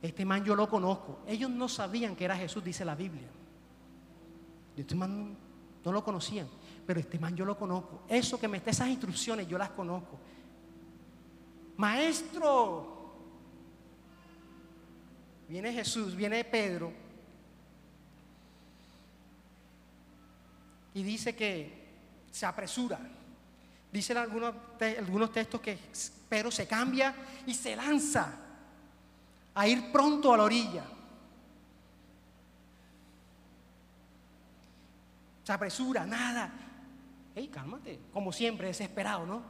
Este 0.01 0.25
man 0.25 0.43
yo 0.43 0.55
lo 0.55 0.69
conozco. 0.69 1.19
Ellos 1.27 1.49
no 1.49 1.69
sabían 1.69 2.15
que 2.15 2.25
era 2.25 2.35
Jesús, 2.35 2.63
dice 2.63 2.83
la 2.83 2.95
Biblia. 2.95 3.27
Este 4.75 4.95
man 4.95 5.37
no 5.83 5.91
lo 5.91 6.03
conocían, 6.03 6.47
pero 6.85 6.99
este 6.99 7.19
man 7.19 7.35
yo 7.35 7.45
lo 7.45 7.57
conozco. 7.57 8.03
Eso 8.07 8.39
que 8.39 8.47
me 8.47 8.57
está, 8.57 8.71
esas 8.71 8.87
instrucciones 8.87 9.47
yo 9.47 9.57
las 9.57 9.69
conozco. 9.69 10.17
Maestro, 11.77 13.13
viene 15.47 15.73
Jesús, 15.73 16.15
viene 16.15 16.43
Pedro 16.43 16.91
y 20.93 21.03
dice 21.03 21.35
que 21.35 21.80
se 22.31 22.45
apresura. 22.45 22.99
Dicen 23.91 24.17
algunos, 24.17 24.55
algunos 24.97 25.31
textos 25.31 25.59
que 25.59 25.77
Pedro 26.29 26.49
se 26.49 26.67
cambia 26.67 27.13
y 27.45 27.53
se 27.53 27.75
lanza 27.75 28.33
a 29.53 29.67
ir 29.67 29.91
pronto 29.91 30.33
a 30.33 30.37
la 30.37 30.43
orilla. 30.43 30.85
se 35.43 35.51
apresura, 35.51 36.05
nada. 36.05 36.51
Ey, 37.35 37.47
cálmate, 37.47 37.99
como 38.13 38.31
siempre, 38.31 38.67
desesperado, 38.67 39.25
¿no? 39.25 39.41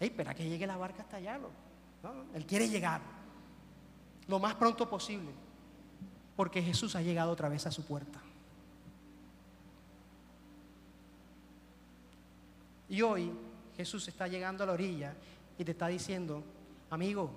Ey, 0.00 0.08
espera 0.08 0.34
que 0.34 0.48
llegue 0.48 0.66
la 0.66 0.76
barca 0.76 1.02
hasta 1.02 1.18
allá. 1.18 1.38
¿no? 1.38 2.10
Él 2.34 2.46
quiere 2.46 2.68
llegar 2.68 3.00
lo 4.26 4.38
más 4.38 4.54
pronto 4.54 4.88
posible, 4.88 5.30
porque 6.36 6.62
Jesús 6.62 6.96
ha 6.96 7.02
llegado 7.02 7.30
otra 7.30 7.48
vez 7.48 7.66
a 7.66 7.70
su 7.70 7.84
puerta. 7.84 8.20
Y 12.92 13.00
hoy 13.00 13.32
Jesús 13.74 14.06
está 14.06 14.28
llegando 14.28 14.62
a 14.62 14.66
la 14.66 14.74
orilla 14.74 15.14
y 15.56 15.64
te 15.64 15.70
está 15.70 15.86
diciendo, 15.86 16.44
amigo, 16.90 17.30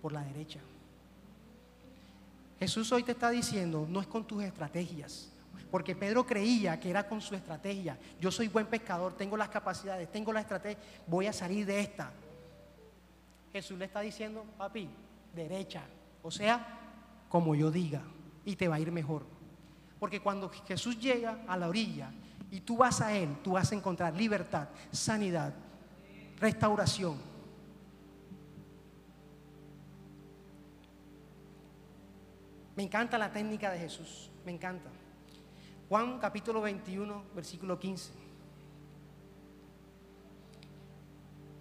por 0.00 0.10
la 0.10 0.24
derecha. 0.24 0.58
Jesús 2.58 2.90
hoy 2.92 3.02
te 3.02 3.12
está 3.12 3.28
diciendo, 3.28 3.86
no 3.86 4.00
es 4.00 4.06
con 4.06 4.26
tus 4.26 4.42
estrategias, 4.42 5.30
porque 5.70 5.94
Pedro 5.94 6.24
creía 6.24 6.80
que 6.80 6.88
era 6.88 7.06
con 7.06 7.20
su 7.20 7.34
estrategia. 7.34 7.98
Yo 8.18 8.30
soy 8.30 8.48
buen 8.48 8.64
pescador, 8.64 9.12
tengo 9.18 9.36
las 9.36 9.50
capacidades, 9.50 10.10
tengo 10.10 10.32
la 10.32 10.40
estrategia, 10.40 10.82
voy 11.06 11.26
a 11.26 11.32
salir 11.34 11.66
de 11.66 11.80
esta. 11.80 12.10
Jesús 13.52 13.78
le 13.78 13.84
está 13.84 14.00
diciendo, 14.00 14.46
papi, 14.56 14.88
derecha, 15.34 15.82
o 16.22 16.30
sea, 16.30 16.78
como 17.28 17.54
yo 17.54 17.70
diga, 17.70 18.00
y 18.46 18.56
te 18.56 18.66
va 18.66 18.76
a 18.76 18.80
ir 18.80 18.92
mejor. 18.92 19.26
Porque 20.00 20.20
cuando 20.20 20.48
Jesús 20.48 20.98
llega 20.98 21.44
a 21.46 21.58
la 21.58 21.68
orilla 21.68 22.10
y 22.52 22.60
tú 22.60 22.76
vas 22.76 23.00
a 23.00 23.16
Él, 23.16 23.34
tú 23.42 23.52
vas 23.52 23.72
a 23.72 23.74
encontrar 23.74 24.14
libertad, 24.14 24.68
sanidad, 24.92 25.54
restauración. 26.38 27.16
Me 32.76 32.82
encanta 32.82 33.16
la 33.16 33.32
técnica 33.32 33.70
de 33.70 33.78
Jesús, 33.78 34.30
me 34.44 34.52
encanta. 34.52 34.90
Juan 35.88 36.18
capítulo 36.18 36.60
21, 36.60 37.24
versículo 37.34 37.78
15. 37.78 38.12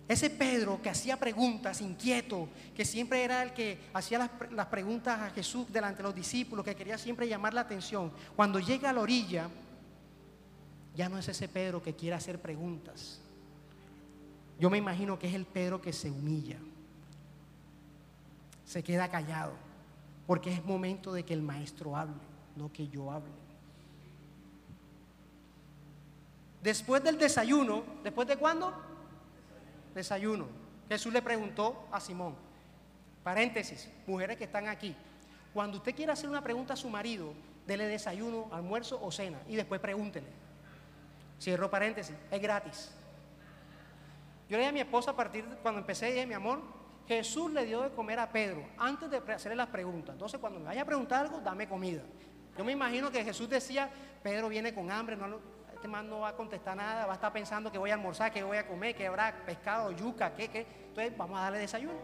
Ese 0.10 0.30
Pedro 0.30 0.82
que 0.82 0.90
hacía 0.90 1.16
preguntas, 1.16 1.80
inquieto, 1.80 2.50
que 2.76 2.84
siempre 2.84 3.24
era 3.24 3.44
el 3.44 3.54
que 3.54 3.80
hacía 3.94 4.30
las, 4.52 4.68
preguntas 4.68 5.22
a 5.22 5.30
Jesús 5.30 5.72
delante 5.72 6.00
de 6.00 6.04
los 6.04 6.16
discípulos, 6.16 6.66
que 6.66 6.76
quería 6.76 6.98
siempre 6.98 7.30
llamar 7.30 7.54
la 7.54 7.62
atención, 7.62 8.12
cuando 8.36 8.60
llega 8.60 8.90
a 8.90 8.94
la 8.94 9.00
orilla, 9.00 9.50
ya 10.96 11.10
no 11.10 11.18
es 11.18 11.28
ese 11.28 11.48
Pedro 11.48 11.82
que 11.82 11.96
quiere 11.96 12.16
hacer 12.16 12.42
preguntas. 12.42 13.20
Yo 14.60 14.70
me 14.70 14.78
imagino 14.78 15.18
que 15.18 15.28
es 15.28 15.34
el 15.34 15.46
Pedro 15.46 15.82
que 15.82 15.94
se 15.94 16.12
humilla, 16.12 16.58
se 18.66 18.84
queda 18.84 19.10
callado 19.10 19.54
porque 20.28 20.54
es 20.54 20.64
momento 20.64 21.12
de 21.12 21.24
que 21.24 21.34
el 21.34 21.42
maestro 21.42 21.96
hable, 21.98 22.22
no 22.56 22.72
que 22.72 22.88
yo 22.88 23.12
hable. 23.12 23.32
Después 26.64 27.04
del 27.04 27.18
desayuno, 27.18 27.84
¿después 28.04 28.28
de 28.28 28.38
cuándo? 28.38 28.72
Desayuno. 29.96 30.46
Jesús 30.88 31.12
le 31.12 31.22
preguntó 31.22 31.88
a 31.92 32.00
Simón, 32.00 32.36
paréntesis, 33.24 33.90
mujeres 34.08 34.38
que 34.38 34.44
están 34.44 34.68
aquí, 34.68 34.96
cuando 35.54 35.78
usted 35.78 35.96
quiera 35.96 36.14
hacer 36.14 36.30
una 36.30 36.42
pregunta 36.42 36.74
a 36.74 36.78
su 36.78 36.90
marido, 36.90 37.34
dele 37.68 37.88
desayuno, 37.88 38.48
almuerzo 38.52 39.04
o 39.04 39.12
cena 39.12 39.42
y 39.50 39.56
después 39.56 39.82
pregúntele. 39.82 40.28
Cierro 41.42 41.72
paréntesis, 41.72 42.16
es 42.30 42.40
gratis. 42.40 42.92
Yo 44.48 44.58
le 44.58 44.60
dije 44.60 44.70
a 44.70 44.74
mi 44.74 44.80
esposa 44.82 45.12
a 45.12 45.16
partir 45.16 45.44
de 45.44 45.56
cuando 45.56 45.80
empecé, 45.80 46.12
dije, 46.12 46.28
mi 46.28 46.36
amor, 46.36 46.62
Jesús 47.08 47.52
le 47.52 47.66
dio 47.66 47.82
de 47.82 47.90
comer 47.90 48.20
a 48.20 48.32
Pedro 48.32 48.64
antes 48.78 49.10
de 49.10 49.18
hacerle 49.18 49.56
las 49.56 49.70
preguntas. 49.70 50.14
Entonces, 50.14 50.40
cuando 50.40 50.60
me 50.60 50.66
vaya 50.66 50.84
a 50.84 50.86
preguntar 50.86 51.26
algo, 51.26 51.40
dame 51.40 51.68
comida. 51.68 52.04
Yo 52.56 52.64
me 52.64 52.74
imagino 52.74 53.10
que 53.10 53.24
Jesús 53.24 53.50
decía, 53.50 53.90
Pedro 54.22 54.50
viene 54.50 54.72
con 54.72 54.92
hambre, 54.92 55.16
no, 55.18 55.40
este 55.74 55.88
man 55.88 56.08
no 56.08 56.20
va 56.20 56.30
a 56.30 56.36
contestar 56.36 56.78
nada, 56.78 57.08
va 57.08 57.14
a 57.14 57.16
estar 57.16 57.34
pensando 57.34 57.72
que 57.72 57.80
voy 57.80 57.90
a 57.90 57.96
almorzar, 57.96 58.32
que 58.32 58.44
voy 58.44 58.58
a 58.58 58.68
comer, 58.68 58.94
que 58.94 59.08
habrá 59.08 59.34
pescado, 59.44 59.90
yuca, 59.92 60.36
qué, 60.36 60.48
qué. 60.48 60.68
Entonces, 60.90 61.18
vamos 61.18 61.40
a 61.40 61.44
darle 61.44 61.58
desayuno. 61.58 61.98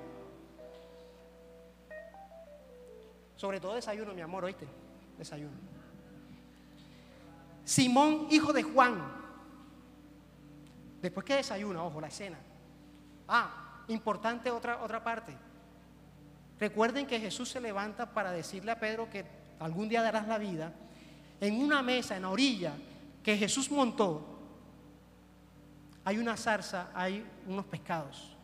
Sobre 3.36 3.60
todo 3.60 3.76
desayuno, 3.76 4.16
mi 4.16 4.22
amor, 4.22 4.46
oíste. 4.46 4.66
Desayuno. 5.16 5.56
Simón, 7.64 8.28
hijo 8.32 8.52
de 8.52 8.64
Juan. 8.64 9.27
Después 11.02 11.26
que 11.26 11.36
desayuna, 11.36 11.84
ojo, 11.84 12.02
la 12.02 12.08
escena. 12.08 12.38
Ah, 13.28 13.84
importante 13.88 14.50
otra, 14.52 14.84
otra 14.84 15.04
parte. 15.04 15.36
Recuerden 16.60 17.06
que 17.06 17.20
Jesús 17.20 17.50
se 17.50 17.62
levanta 17.62 18.14
para 18.14 18.32
decirle 18.32 18.72
a 18.72 18.80
Pedro 18.80 19.10
que 19.10 19.26
algún 19.60 19.88
día 19.90 20.02
darás 20.02 20.28
la 20.28 20.38
vida. 20.38 20.74
En 21.40 21.62
una 21.62 21.84
mesa, 21.84 22.16
en 22.16 22.24
la 22.24 22.30
orilla 22.30 22.74
que 23.24 23.38
Jesús 23.38 23.70
montó, 23.70 24.38
hay 26.04 26.18
una 26.18 26.38
zarza, 26.38 26.90
hay 26.94 27.26
unos 27.46 27.66
pescados. 27.66 28.36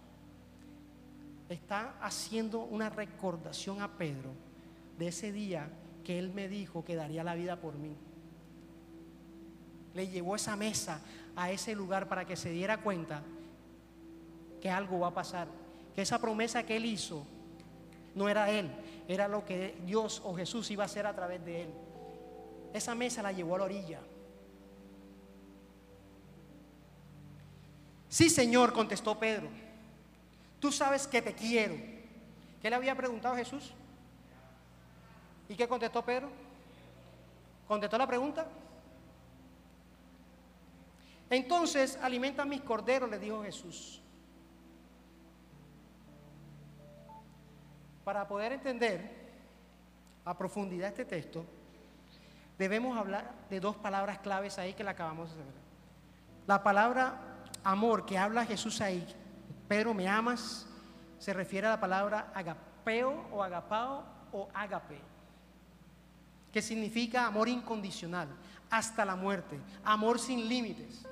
Está 1.50 1.96
haciendo 2.02 2.60
una 2.60 2.90
recordación 2.90 3.82
a 3.82 3.98
Pedro 3.98 4.32
de 4.98 5.08
ese 5.08 5.32
día 5.32 5.70
que 6.04 6.20
él 6.20 6.34
me 6.34 6.48
dijo 6.48 6.84
que 6.84 6.96
daría 6.96 7.24
la 7.24 7.36
vida 7.36 7.56
por 7.56 7.76
mí. 7.76 7.96
Le 9.94 10.08
llevó 10.08 10.36
esa 10.36 10.56
mesa 10.56 11.00
a 11.36 11.52
ese 11.52 11.76
lugar 11.76 12.08
para 12.08 12.26
que 12.26 12.36
se 12.36 12.50
diera 12.50 12.78
cuenta 12.78 13.22
que 14.62 14.70
algo 14.70 15.00
va 15.00 15.08
a 15.08 15.14
pasar, 15.14 15.48
que 15.96 16.02
esa 16.02 16.20
promesa 16.20 16.64
que 16.64 16.78
él 16.78 16.86
hizo 16.86 17.26
no 18.16 18.30
era 18.30 18.50
él, 18.50 18.72
era 19.08 19.28
lo 19.28 19.46
que 19.46 19.76
Dios 19.86 20.22
o 20.24 20.36
Jesús 20.36 20.70
iba 20.72 20.84
a 20.84 20.86
hacer 20.86 21.06
a 21.06 21.16
través 21.16 21.44
de 21.46 21.64
él. 21.64 21.70
Esa 22.74 22.96
mesa 22.96 23.22
la 23.22 23.32
llevó 23.32 23.56
a 23.56 23.60
la 23.60 23.64
orilla. 23.66 24.00
Sí, 28.10 28.30
Señor, 28.30 28.74
contestó 28.74 29.18
Pedro. 29.18 29.48
Tú 30.60 30.72
sabes 30.72 31.08
que 31.08 31.22
te 31.22 31.34
quiero. 31.34 31.76
¿Qué 32.62 32.70
le 32.70 32.76
había 32.76 32.96
preguntado 32.96 33.36
Jesús? 33.36 33.74
¿Y 35.50 35.56
qué 35.56 35.68
contestó 35.68 36.04
Pedro? 36.04 36.30
¿Contestó 37.68 37.98
la 37.98 38.08
pregunta? 38.08 38.48
Entonces, 41.34 41.98
alimenta 42.00 42.46
mis 42.46 42.62
corderos, 42.62 43.10
le 43.10 43.18
dijo 43.18 43.42
Jesús. 43.42 44.00
Para 48.04 48.28
poder 48.28 48.52
entender 48.52 49.32
a 50.26 50.38
profundidad 50.38 50.90
este 50.90 51.06
texto, 51.06 51.44
debemos 52.60 52.96
hablar 52.96 53.34
de 53.50 53.60
dos 53.60 53.76
palabras 53.76 54.20
claves 54.20 54.60
ahí 54.60 54.76
que 54.76 54.84
le 54.84 54.92
acabamos 54.92 55.32
de 55.32 55.38
ver. 55.38 55.54
La 56.46 56.62
palabra 56.62 57.20
amor 57.64 58.06
que 58.06 58.20
habla 58.20 58.46
Jesús 58.46 58.80
ahí, 58.80 59.04
pero 59.68 59.96
me 59.96 60.08
amas, 60.08 60.68
se 61.18 61.34
refiere 61.34 61.66
a 61.66 61.72
la 61.72 61.80
palabra 61.80 62.32
agapeo 62.36 63.26
o 63.32 63.42
agapao 63.42 64.04
o 64.32 64.50
agape, 64.54 65.00
que 66.52 66.62
significa 66.62 67.26
amor 67.26 67.50
incondicional, 67.50 68.28
hasta 68.70 69.04
la 69.04 69.16
muerte, 69.16 69.60
amor 69.84 70.20
sin 70.20 70.48
límites. 70.48 71.08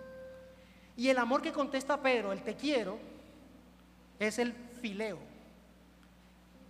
Y 0.96 1.10
el 1.10 1.18
amor 1.18 1.42
que 1.42 1.52
contesta 1.52 2.02
Pedro, 2.02 2.32
el 2.32 2.42
te 2.42 2.56
quiero, 2.56 3.00
es 4.20 4.38
el 4.40 4.54
fileo, 4.82 5.20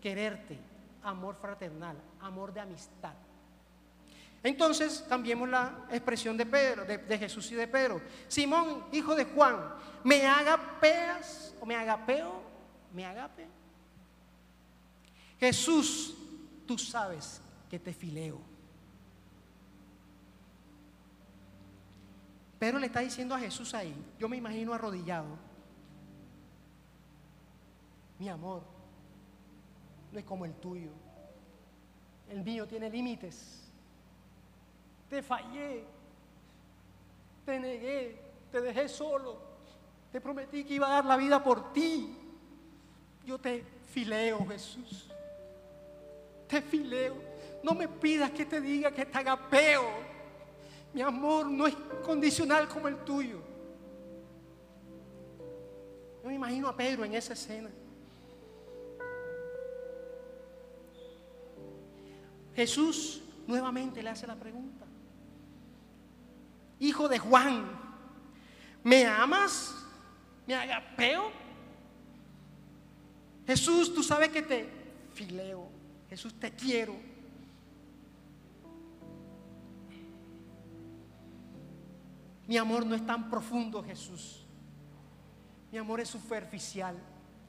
quererte, 0.01 0.57
amor 1.03 1.36
fraternal, 1.36 1.97
amor 2.21 2.53
de 2.53 2.62
amistad. 2.62 3.13
Entonces 4.43 5.05
cambiemos 5.07 5.47
la 5.47 5.86
expresión 5.91 6.36
de 6.36 6.45
Pedro, 6.45 6.86
de, 6.86 7.17
Jesús 7.17 7.51
y 7.51 7.55
de 7.55 7.67
Pedro. 7.67 8.01
Simón, 8.27 8.86
hijo 8.91 9.15
de 9.15 9.25
Juan, 9.25 9.57
me 10.03 10.25
agapeas 10.25 11.53
o 11.60 11.65
me 11.65 11.75
agapeo, 11.75 12.41
me 12.93 13.05
agape. 13.05 13.47
Jesús, 15.39 16.15
tú 16.65 16.77
sabes 16.77 17.41
que 17.69 17.79
te 17.79 17.93
fileo. 17.93 18.39
Pedro 22.62 22.78
le 22.78 22.86
está 22.86 23.00
diciendo 23.00 23.34
a 23.34 23.39
Jesús 23.39 23.74
ahí, 23.74 23.91
yo 24.19 24.30
me 24.30 24.38
imagino 24.38 24.71
arrodillado, 24.71 25.36
mi 28.19 28.30
amor 28.30 28.62
no 30.12 30.19
es 30.19 30.24
como 30.24 30.45
el 30.45 30.54
tuyo, 30.54 30.91
el 32.30 32.43
mío 32.43 32.67
tiene 32.67 32.88
límites, 32.88 33.67
te 35.10 35.24
fallé, 35.24 35.86
te 37.47 37.60
negué, 37.60 38.21
te 38.52 38.62
dejé 38.62 38.88
solo, 38.88 39.39
te 40.12 40.21
prometí 40.21 40.63
que 40.63 40.76
iba 40.76 40.86
a 40.86 40.91
dar 40.91 41.06
la 41.06 41.17
vida 41.17 41.43
por 41.43 41.74
ti, 41.74 42.15
yo 43.26 43.39
te 43.39 43.63
fileo 43.91 44.45
Jesús, 44.45 45.10
te 46.47 46.62
fileo, 46.62 47.15
no 47.63 47.74
me 47.74 47.88
pidas 47.88 48.30
que 48.30 48.45
te 48.45 48.62
diga 48.62 48.91
que 48.91 49.08
te 49.08 49.17
agapeo 49.17 50.11
mi 50.93 51.01
amor 51.01 51.49
no 51.49 51.67
es 51.67 51.75
condicional 52.04 52.67
como 52.67 52.88
el 52.88 52.97
tuyo. 52.97 53.39
Yo 56.21 56.30
me 56.30 56.36
imagino 56.36 56.67
a 56.67 56.75
Pedro 56.75 57.04
en 57.06 57.13
esa 57.13 57.34
escena. 57.34 57.69
Jesús 62.56 63.21
nuevamente 63.47 64.04
le 64.04 64.10
hace 64.10 64.27
la 64.27 64.36
pregunta. 64.36 64.86
Hijo 66.80 67.08
de 67.08 67.19
Juan, 67.19 67.65
¿me 68.84 69.06
amas? 69.06 69.75
¿Me 70.45 70.56
agapeo? 70.56 71.32
Jesús, 73.47 73.93
tú 73.93 74.04
sabes 74.04 74.30
que 74.30 74.41
te 74.41 74.69
fileo. 75.13 75.69
Jesús, 76.10 76.34
te 76.39 76.51
quiero. 76.51 76.95
Mi 82.51 82.57
amor 82.57 82.85
no 82.85 82.95
es 82.95 83.05
tan 83.05 83.29
profundo, 83.29 83.81
Jesús. 83.81 84.43
Mi 85.71 85.77
amor 85.77 86.01
es 86.01 86.09
superficial. 86.09 86.97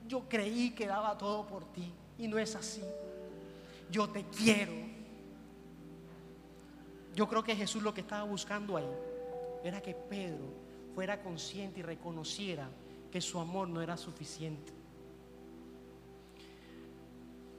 Yo 0.06 0.28
creí 0.28 0.70
que 0.70 0.86
daba 0.86 1.18
todo 1.18 1.44
por 1.44 1.64
ti 1.72 1.92
y 2.18 2.28
no 2.28 2.38
es 2.38 2.54
así. 2.54 2.84
Yo 3.90 4.08
te 4.08 4.22
quiero. 4.26 4.70
Yo 7.16 7.28
creo 7.28 7.42
que 7.42 7.56
Jesús 7.56 7.82
lo 7.82 7.92
que 7.92 8.02
estaba 8.02 8.22
buscando 8.22 8.76
ahí 8.76 8.86
era 9.64 9.82
que 9.82 9.92
Pedro 9.92 10.44
fuera 10.94 11.20
consciente 11.20 11.80
y 11.80 11.82
reconociera 11.82 12.70
que 13.10 13.20
su 13.20 13.40
amor 13.40 13.66
no 13.66 13.82
era 13.82 13.96
suficiente. 13.96 14.72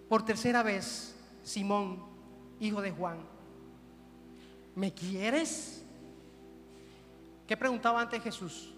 Por 0.08 0.24
tercera 0.24 0.64
vez, 0.64 1.14
Simón, 1.44 2.06
hijo 2.62 2.82
de 2.82 2.92
Juan, 2.92 3.18
¿me 4.76 4.94
quieres? 4.94 5.83
¿Qué 7.48 7.58
preguntaba 7.58 8.02
antes 8.02 8.22
Jesús? 8.24 8.74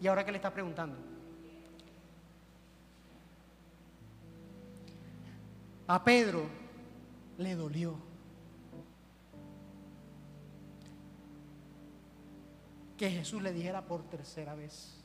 ¿Y 0.00 0.06
ahora 0.06 0.24
qué 0.24 0.32
le 0.32 0.38
está 0.38 0.52
preguntando? 0.52 0.96
A 5.86 6.04
Pedro 6.04 6.46
le 7.38 7.54
dolió. 7.54 7.96
Que 12.96 13.10
Jesús 13.10 13.40
le 13.40 13.52
dijera 13.52 13.86
por 13.86 14.02
tercera 14.02 14.56
vez, 14.56 15.00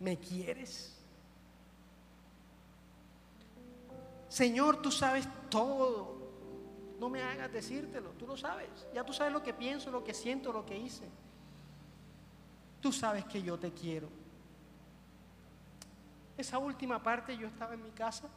¿me 0.00 0.18
quieres? 0.18 0.94
Señor, 4.28 4.82
tú 4.82 4.90
sabes 4.90 5.28
todo. 5.48 6.23
No 6.98 7.08
me 7.08 7.22
hagas 7.22 7.52
decírtelo, 7.52 8.10
tú 8.10 8.26
lo 8.26 8.36
sabes. 8.36 8.68
Ya 8.94 9.04
tú 9.04 9.12
sabes 9.12 9.32
lo 9.32 9.42
que 9.42 9.52
pienso, 9.52 9.90
lo 9.90 10.04
que 10.04 10.14
siento, 10.14 10.52
lo 10.52 10.64
que 10.64 10.76
hice. 10.76 11.04
Tú 12.80 12.92
sabes 12.92 13.24
que 13.24 13.42
yo 13.42 13.58
te 13.58 13.72
quiero. 13.72 14.08
Esa 16.36 16.58
última 16.58 17.02
parte 17.02 17.36
yo 17.36 17.46
estaba 17.46 17.74
en 17.74 17.82
mi 17.82 17.90
casa 17.90 18.28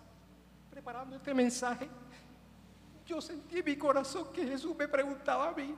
preparando 0.70 1.16
este 1.16 1.34
mensaje. 1.34 1.90
Yo 3.06 3.22
sentí 3.22 3.60
en 3.60 3.66
mi 3.66 3.78
corazón 3.78 4.28
que 4.34 4.46
Jesús 4.46 4.76
me 4.76 4.88
preguntaba 4.88 5.50
a 5.50 5.52
mí, 5.54 5.74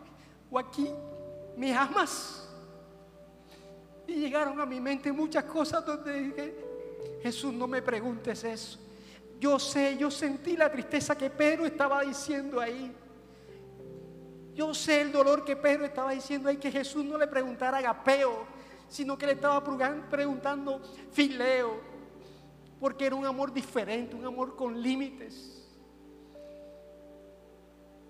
Joaquín, 0.49 0.95
¿me 1.55 1.73
amas? 1.75 2.49
Y 4.07 4.15
llegaron 4.15 4.59
a 4.59 4.65
mi 4.65 4.81
mente 4.81 5.11
muchas 5.11 5.43
cosas 5.43 5.85
donde 5.85 6.13
dije, 6.13 6.55
Jesús, 7.21 7.53
no 7.53 7.67
me 7.67 7.81
preguntes 7.81 8.43
eso. 8.43 8.79
Yo 9.39 9.57
sé, 9.57 9.95
yo 9.97 10.11
sentí 10.11 10.57
la 10.57 10.69
tristeza 10.69 11.17
que 11.17 11.29
Pedro 11.29 11.65
estaba 11.65 12.01
diciendo 12.01 12.59
ahí. 12.59 12.93
Yo 14.53 14.73
sé 14.73 14.99
el 14.99 15.13
dolor 15.13 15.45
que 15.45 15.55
Pedro 15.55 15.85
estaba 15.85 16.11
diciendo 16.11 16.49
ahí, 16.49 16.57
que 16.57 16.69
Jesús 16.69 17.05
no 17.05 17.17
le 17.17 17.25
preguntara 17.25 17.77
agapeo, 17.77 18.45
sino 18.89 19.17
que 19.17 19.25
le 19.25 19.33
estaba 19.33 19.63
preguntando 20.09 20.81
fileo, 21.13 21.79
porque 22.81 23.05
era 23.05 23.15
un 23.15 23.25
amor 23.25 23.53
diferente, 23.53 24.13
un 24.13 24.25
amor 24.25 24.57
con 24.57 24.81
límites. 24.81 25.65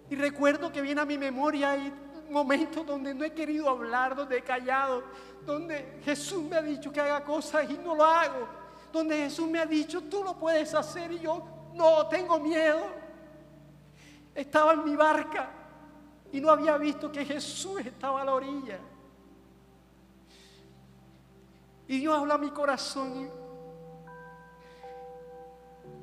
Y 0.09 0.15
recuerdo 0.15 0.71
que 0.71 0.81
viene 0.81 1.01
a 1.01 1.05
mi 1.05 1.19
memoria 1.19 1.73
hay 1.73 1.93
momentos 2.31 2.83
donde 2.87 3.13
no 3.13 3.23
he 3.23 3.33
querido 3.33 3.69
hablar, 3.69 4.15
donde 4.15 4.39
he 4.39 4.41
callado, 4.41 5.03
donde 5.45 5.99
Jesús 6.03 6.43
me 6.43 6.55
ha 6.55 6.61
dicho 6.63 6.91
que 6.91 6.99
haga 6.99 7.23
cosas 7.23 7.69
y 7.69 7.77
no 7.77 7.93
lo 7.93 8.03
hago 8.03 8.58
donde 8.91 9.17
Jesús 9.17 9.47
me 9.47 9.59
ha 9.59 9.65
dicho, 9.65 10.01
tú 10.03 10.23
lo 10.23 10.37
puedes 10.37 10.73
hacer 10.73 11.11
y 11.11 11.19
yo 11.19 11.43
no 11.73 12.07
tengo 12.07 12.39
miedo. 12.39 12.81
Estaba 14.33 14.73
en 14.73 14.85
mi 14.85 14.95
barca 14.95 15.51
y 16.31 16.39
no 16.39 16.49
había 16.49 16.77
visto 16.77 17.11
que 17.11 17.25
Jesús 17.25 17.79
estaba 17.81 18.21
a 18.21 18.25
la 18.25 18.33
orilla. 18.33 18.79
Y 21.87 21.99
Dios 21.99 22.15
habla 22.15 22.35
a 22.35 22.37
mi 22.37 22.51
corazón. 22.51 23.29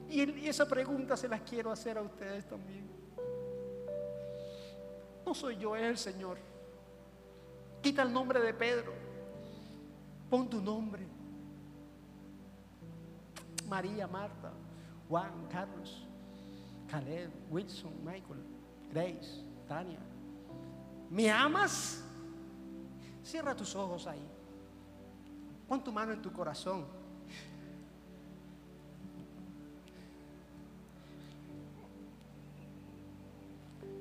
Y, 0.08 0.48
esa 0.48 0.66
pregunta 0.66 1.16
se 1.16 1.28
las 1.28 1.42
quiero 1.42 1.70
hacer 1.70 1.98
a 1.98 2.02
ustedes 2.02 2.44
también. 2.46 2.88
No 5.24 5.34
soy 5.34 5.56
yo, 5.56 5.76
es 5.76 5.84
el 5.84 5.98
Señor. 5.98 6.38
Quita 7.80 8.02
el 8.02 8.12
nombre 8.12 8.40
de 8.40 8.52
Pedro. 8.54 8.92
Pon 10.28 10.48
tu 10.48 10.60
nombre. 10.60 11.15
María, 13.66 14.06
Marta, 14.06 14.52
Juan, 15.08 15.46
Carlos, 15.50 16.06
Caleb, 16.88 17.30
Wilson, 17.50 17.92
Michael, 18.04 18.42
Grace, 18.92 19.44
Tania. 19.68 20.00
¿Me 21.10 21.30
amas? 21.30 22.02
Cierra 23.22 23.54
tus 23.54 23.74
ojos 23.74 24.06
ahí. 24.06 24.24
Pon 25.68 25.82
tu 25.82 25.92
mano 25.92 26.12
en 26.12 26.22
tu 26.22 26.32
corazón. 26.32 26.86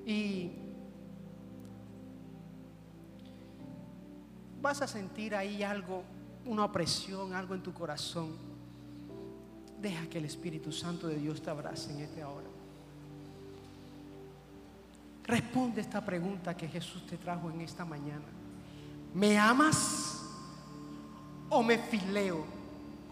Y 0.06 0.52
vas 4.62 4.82
a 4.82 4.88
sentir 4.88 5.34
ahí 5.36 5.64
algo, 5.64 6.04
una 6.46 6.66
opresión, 6.66 7.34
algo 7.34 7.56
en 7.56 7.64
tu 7.64 7.74
corazón. 7.74 8.55
Deja 9.82 10.08
que 10.10 10.18
el 10.18 10.26
Espíritu 10.26 10.72
Santo 10.72 11.08
de 11.08 11.16
Dios 11.16 11.42
te 11.42 11.50
abrace 11.50 11.92
en 11.92 12.02
esta 12.02 12.28
hora. 12.28 12.48
Responde 15.26 15.82
esta 15.82 16.06
pregunta 16.06 16.56
que 16.56 16.68
Jesús 16.68 17.06
te 17.08 17.18
trajo 17.18 17.50
en 17.50 17.62
esta 17.62 17.84
mañana. 17.84 18.26
¿Me 19.14 19.38
amas 19.38 20.22
o 21.50 21.64
me 21.64 21.78
fileo 21.78 22.44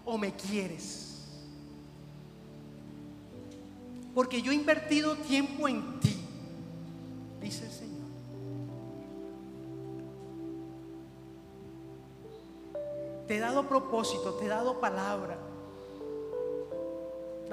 o 0.04 0.16
me 0.16 0.32
quieres? 0.32 1.04
Porque 4.14 4.40
yo 4.40 4.52
he 4.52 4.54
invertido 4.54 5.16
tiempo 5.16 5.66
en 5.66 5.98
ti, 5.98 6.16
dice 7.40 7.66
el 7.66 7.72
Señor. 7.72 7.94
Te 13.26 13.36
he 13.36 13.40
dado 13.40 13.68
propósito, 13.68 14.34
te 14.34 14.44
he 14.44 14.48
dado 14.48 14.78
palabra. 14.80 15.36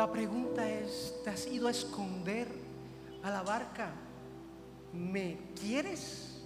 La 0.02 0.12
pregunta 0.12 0.68
es, 0.68 1.14
¿te 1.24 1.30
has 1.30 1.46
ido 1.46 1.68
a 1.68 1.70
esconder 1.70 2.48
a 3.22 3.30
la 3.30 3.44
barca? 3.44 3.92
¿Me 4.92 5.38
quieres? 5.62 6.42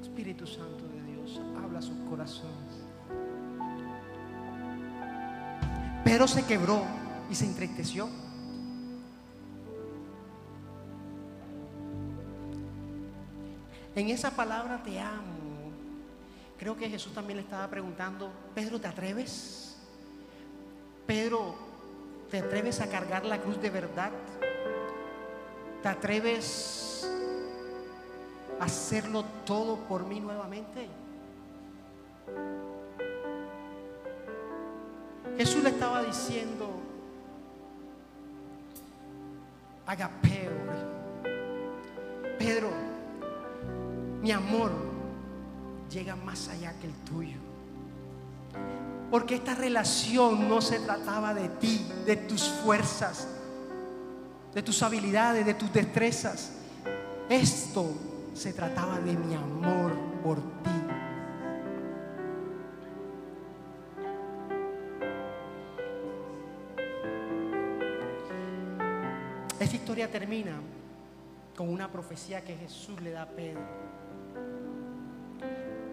Espíritu 0.00 0.46
Santo 0.46 0.86
de 0.86 1.02
Dios, 1.02 1.40
habla 1.60 1.82
sus 1.82 1.96
corazones. 2.08 2.84
Pero 6.04 6.28
se 6.28 6.46
quebró 6.46 6.84
y 7.28 7.34
se 7.34 7.46
entristeció. 7.46 8.08
En 13.96 14.10
esa 14.10 14.30
palabra 14.30 14.80
te 14.84 15.00
amo. 15.00 15.31
Creo 16.62 16.76
que 16.76 16.88
Jesús 16.88 17.12
también 17.12 17.38
le 17.38 17.42
estaba 17.42 17.66
preguntando, 17.66 18.30
Pedro, 18.54 18.80
¿te 18.80 18.86
atreves? 18.86 19.76
Pedro, 21.08 21.56
¿te 22.30 22.38
atreves 22.38 22.80
a 22.80 22.88
cargar 22.88 23.24
la 23.24 23.40
cruz 23.40 23.60
de 23.60 23.68
verdad? 23.68 24.12
¿Te 25.82 25.88
atreves 25.88 27.10
a 28.60 28.64
hacerlo 28.66 29.24
todo 29.44 29.74
por 29.88 30.06
mí 30.06 30.20
nuevamente? 30.20 30.86
Jesús 35.36 35.64
le 35.64 35.70
estaba 35.70 36.04
diciendo, 36.04 36.70
agapeo, 39.84 40.52
Pedro, 42.38 42.70
mi 44.22 44.30
amor 44.30 44.91
llega 45.92 46.16
más 46.16 46.48
allá 46.48 46.74
que 46.80 46.86
el 46.86 46.94
tuyo. 47.04 47.38
Porque 49.10 49.34
esta 49.34 49.54
relación 49.54 50.48
no 50.48 50.60
se 50.60 50.80
trataba 50.80 51.34
de 51.34 51.48
ti, 51.48 51.86
de 52.06 52.16
tus 52.16 52.48
fuerzas, 52.48 53.28
de 54.54 54.62
tus 54.62 54.82
habilidades, 54.82 55.44
de 55.44 55.54
tus 55.54 55.72
destrezas. 55.72 56.52
Esto 57.28 57.92
se 58.34 58.52
trataba 58.52 58.98
de 59.00 59.16
mi 59.16 59.34
amor 59.34 59.92
por 60.22 60.38
ti. 60.38 60.70
Esta 69.60 69.76
historia 69.76 70.10
termina 70.10 70.52
con 71.56 71.68
una 71.68 71.92
profecía 71.92 72.42
que 72.42 72.56
Jesús 72.56 73.00
le 73.02 73.10
da 73.10 73.22
a 73.22 73.28
Pedro. 73.28 73.60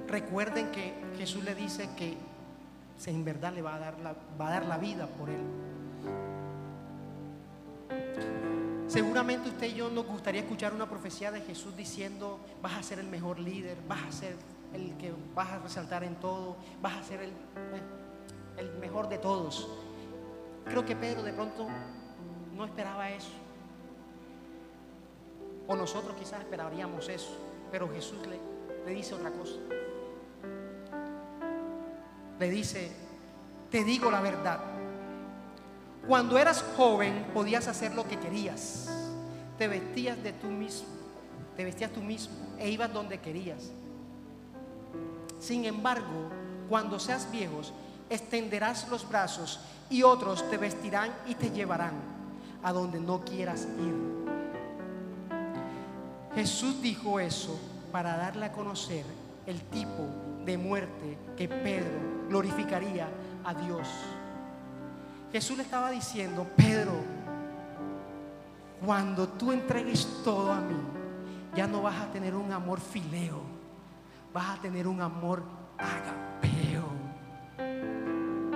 Recuerden 0.09 0.71
que 0.71 0.93
Jesús 1.17 1.43
le 1.43 1.53
dice 1.53 1.89
que 1.95 2.17
en 3.05 3.23
verdad 3.23 3.53
le 3.53 3.61
va 3.61 3.75
a 3.75 3.79
dar 3.79 3.99
la, 3.99 4.15
va 4.39 4.47
a 4.47 4.51
dar 4.51 4.65
la 4.65 4.77
vida 4.77 5.07
por 5.07 5.29
él. 5.29 5.41
Seguramente 8.87 9.49
usted 9.49 9.67
y 9.67 9.75
yo 9.75 9.89
nos 9.89 10.07
gustaría 10.07 10.41
escuchar 10.41 10.73
una 10.73 10.89
profecía 10.89 11.31
de 11.31 11.41
Jesús 11.41 11.77
diciendo, 11.77 12.39
vas 12.61 12.77
a 12.77 12.83
ser 12.83 12.99
el 12.99 13.07
mejor 13.07 13.39
líder, 13.39 13.77
vas 13.87 14.03
a 14.03 14.11
ser 14.11 14.35
el 14.73 14.97
que 14.97 15.13
vas 15.35 15.49
a 15.51 15.59
resaltar 15.59 16.03
en 16.03 16.15
todo, 16.15 16.57
vas 16.81 16.97
a 16.97 17.03
ser 17.03 17.21
el, 17.21 17.31
el 18.57 18.77
mejor 18.79 19.09
de 19.09 19.19
todos. 19.19 19.69
Creo 20.65 20.83
que 20.85 20.95
Pedro 20.95 21.21
de 21.21 21.33
pronto 21.33 21.67
no 22.55 22.65
esperaba 22.65 23.11
eso. 23.11 23.31
O 25.67 25.75
nosotros 25.75 26.15
quizás 26.17 26.39
esperaríamos 26.39 27.07
eso, 27.09 27.37
pero 27.71 27.87
Jesús 27.89 28.17
le, 28.25 28.39
le 28.85 28.95
dice 28.95 29.13
otra 29.13 29.29
cosa. 29.31 29.55
Le 32.39 32.49
dice, 32.49 32.89
te 33.69 33.83
digo 33.83 34.09
la 34.09 34.21
verdad. 34.21 34.59
Cuando 36.07 36.37
eras 36.37 36.63
joven 36.75 37.27
podías 37.33 37.67
hacer 37.67 37.93
lo 37.93 38.07
que 38.07 38.17
querías. 38.17 38.89
Te 39.57 39.67
vestías 39.67 40.21
de 40.23 40.31
tú 40.31 40.47
mismo, 40.47 40.87
te 41.57 41.65
vestías 41.65 41.91
tú 41.91 42.01
mismo 42.01 42.33
e 42.57 42.69
ibas 42.69 42.93
donde 42.93 43.19
querías. 43.19 43.71
Sin 45.39 45.65
embargo, 45.65 46.29
cuando 46.69 46.97
seas 46.97 47.29
viejos, 47.29 47.73
extenderás 48.09 48.87
los 48.89 49.07
brazos 49.07 49.59
y 49.89 50.03
otros 50.03 50.49
te 50.49 50.57
vestirán 50.57 51.13
y 51.27 51.35
te 51.35 51.51
llevarán 51.51 51.93
a 52.63 52.71
donde 52.71 52.99
no 52.99 53.23
quieras 53.25 53.67
ir. 53.79 53.95
Jesús 56.35 56.81
dijo 56.81 57.19
eso 57.19 57.59
para 57.91 58.15
darle 58.15 58.45
a 58.45 58.51
conocer 58.53 59.03
el 59.45 59.59
tipo 59.63 60.05
de 60.45 60.57
muerte 60.57 61.17
que 61.37 61.47
Pedro 61.47 62.27
glorificaría 62.27 63.09
a 63.43 63.53
Dios. 63.53 63.87
Jesús 65.31 65.57
le 65.57 65.63
estaba 65.63 65.91
diciendo, 65.91 66.47
Pedro, 66.55 66.93
cuando 68.83 69.27
tú 69.27 69.51
entregues 69.51 70.07
todo 70.23 70.51
a 70.51 70.61
mí, 70.61 70.79
ya 71.55 71.67
no 71.67 71.81
vas 71.81 71.99
a 72.01 72.11
tener 72.11 72.35
un 72.35 72.51
amor 72.51 72.79
fileo, 72.79 73.41
vas 74.33 74.57
a 74.57 74.61
tener 74.61 74.87
un 74.87 75.01
amor 75.01 75.43
agapeo. 75.77 76.89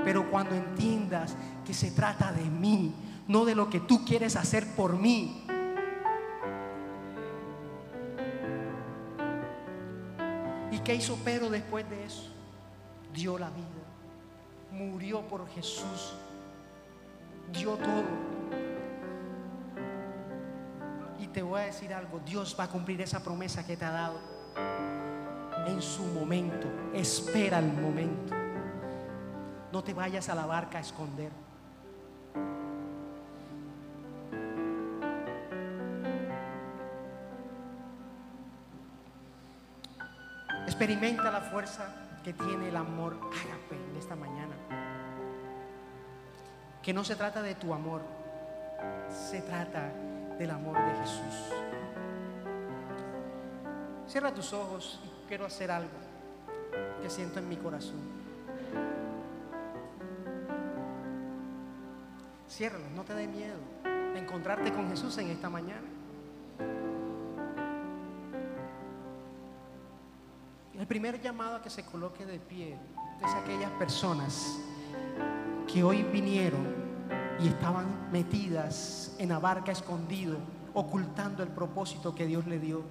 Pero 0.03 0.29
cuando 0.29 0.55
entiendas 0.55 1.35
que 1.65 1.73
se 1.73 1.91
trata 1.91 2.31
de 2.31 2.43
mí, 2.43 2.93
no 3.27 3.45
de 3.45 3.55
lo 3.55 3.69
que 3.69 3.79
tú 3.79 4.03
quieres 4.05 4.35
hacer 4.35 4.75
por 4.75 4.97
mí, 4.97 5.45
qué 10.83 10.95
hizo 10.95 11.15
Pedro 11.17 11.49
después 11.49 11.89
de 11.89 12.05
eso? 12.05 12.29
Dio 13.13 13.37
la 13.37 13.49
vida. 13.49 13.67
Murió 14.71 15.21
por 15.21 15.47
Jesús. 15.49 16.13
Dio 17.51 17.75
todo. 17.75 18.03
Y 21.19 21.27
te 21.27 21.41
voy 21.41 21.61
a 21.61 21.65
decir 21.65 21.93
algo. 21.93 22.19
Dios 22.25 22.55
va 22.59 22.65
a 22.65 22.69
cumplir 22.69 23.01
esa 23.01 23.23
promesa 23.23 23.65
que 23.65 23.77
te 23.77 23.85
ha 23.85 23.91
dado. 23.91 24.19
En 25.67 25.81
su 25.81 26.03
momento. 26.03 26.67
Espera 26.93 27.59
el 27.59 27.71
momento. 27.71 28.33
No 29.71 29.83
te 29.83 29.93
vayas 29.93 30.29
a 30.29 30.35
la 30.35 30.45
barca 30.45 30.79
a 30.79 30.81
esconder. 30.81 31.42
Experimenta 40.83 41.31
la 41.31 41.39
fuerza 41.39 41.87
que 42.25 42.33
tiene 42.33 42.67
el 42.67 42.75
amor 42.75 43.13
ágape 43.13 43.77
en 43.89 43.95
esta 43.95 44.17
mañana. 44.17 44.53
Que 46.81 46.93
no 46.93 47.05
se 47.05 47.15
trata 47.15 47.41
de 47.41 47.55
tu 47.55 47.73
amor, 47.73 48.01
se 49.09 49.41
trata 49.43 49.93
del 50.37 50.51
amor 50.51 50.75
de 50.75 50.93
Jesús. 50.99 51.53
Cierra 54.09 54.33
tus 54.33 54.51
ojos 54.51 54.99
y 55.05 55.27
quiero 55.29 55.45
hacer 55.45 55.71
algo 55.71 55.87
que 57.01 57.09
siento 57.09 57.39
en 57.39 57.47
mi 57.47 57.55
corazón. 57.55 58.01
Ciérralos, 62.49 62.91
no 62.91 63.05
te 63.05 63.13
dé 63.13 63.25
miedo 63.25 63.55
de 63.85 64.19
encontrarte 64.19 64.73
con 64.73 64.89
Jesús 64.89 65.17
en 65.17 65.29
esta 65.29 65.49
mañana. 65.49 65.87
El 70.83 70.87
primer 70.87 71.21
llamado 71.21 71.55
a 71.55 71.61
que 71.61 71.69
se 71.69 71.85
coloque 71.85 72.25
de 72.25 72.39
pie 72.39 72.77
es 73.25 73.33
aquellas 73.35 73.71
personas 73.79 74.59
que 75.65 75.81
hoy 75.81 76.03
vinieron 76.03 76.67
y 77.39 77.47
estaban 77.47 78.11
metidas 78.11 79.15
en 79.17 79.29
la 79.29 79.39
barca 79.39 79.71
escondido 79.71 80.39
ocultando 80.73 81.41
el 81.41 81.47
propósito 81.47 82.13
que 82.13 82.27
Dios 82.27 82.45
le 82.47 82.59
dio. 82.59 82.81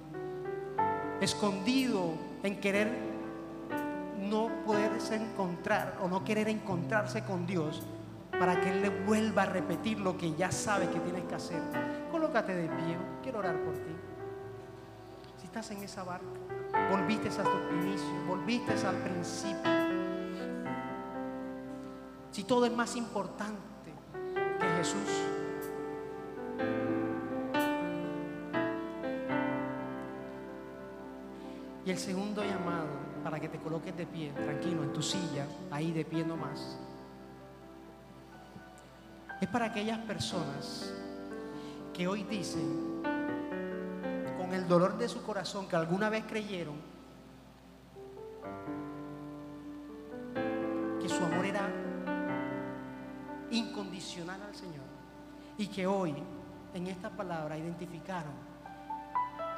Escondido 1.21 2.15
en 2.41 2.59
querer 2.59 2.97
no 4.21 4.49
poderse 4.65 5.13
encontrar 5.13 5.99
o 6.01 6.07
no 6.07 6.23
querer 6.23 6.49
encontrarse 6.49 7.23
con 7.23 7.45
Dios 7.45 7.83
para 8.31 8.59
que 8.59 8.71
Él 8.71 8.81
le 8.81 8.89
vuelva 8.89 9.43
a 9.43 9.45
repetir 9.45 9.99
lo 9.99 10.17
que 10.17 10.33
ya 10.33 10.51
sabe 10.51 10.89
que 10.89 10.99
tienes 10.99 11.25
que 11.25 11.35
hacer. 11.35 11.61
Colócate 12.11 12.55
de 12.55 12.69
pie, 12.69 12.97
quiero 13.21 13.37
orar 13.37 13.63
por 13.63 13.75
ti. 13.75 13.93
Si 15.37 15.45
estás 15.45 15.69
en 15.69 15.83
esa 15.83 16.03
barca, 16.03 16.52
volviste 16.89 17.29
a 17.29 17.43
tu 17.43 17.73
inicio, 17.73 18.25
volviste 18.27 18.73
al 18.85 18.95
principio. 18.97 19.71
Si 22.31 22.43
todo 22.43 22.65
es 22.65 22.73
más 22.73 22.95
importante 22.95 23.93
que 24.59 24.67
Jesús. 24.77 25.09
Y 31.85 31.91
el 31.91 31.97
segundo 31.97 32.43
llamado 32.43 32.87
para 33.23 33.39
que 33.39 33.49
te 33.49 33.57
coloques 33.57 33.95
de 33.95 34.05
pie, 34.05 34.31
tranquilo, 34.31 34.83
en 34.83 34.93
tu 34.93 35.01
silla, 35.01 35.45
ahí 35.69 35.91
de 35.91 36.05
pie 36.05 36.25
nomás, 36.25 36.77
es 39.41 39.47
para 39.49 39.65
aquellas 39.65 39.99
personas 39.99 40.93
que 41.93 42.07
hoy 42.07 42.23
dicen, 42.23 42.92
el 44.63 44.69
dolor 44.69 44.97
de 44.97 45.09
su 45.09 45.21
corazón, 45.23 45.67
que 45.67 45.75
alguna 45.75 46.09
vez 46.09 46.23
creyeron 46.25 46.75
que 51.01 51.09
su 51.09 51.21
amor 51.21 51.45
era 51.45 51.69
incondicional 53.51 54.41
al 54.41 54.55
Señor 54.55 54.85
y 55.57 55.67
que 55.67 55.85
hoy 55.85 56.15
en 56.73 56.87
esta 56.87 57.09
palabra 57.09 57.57
identificaron 57.57 58.31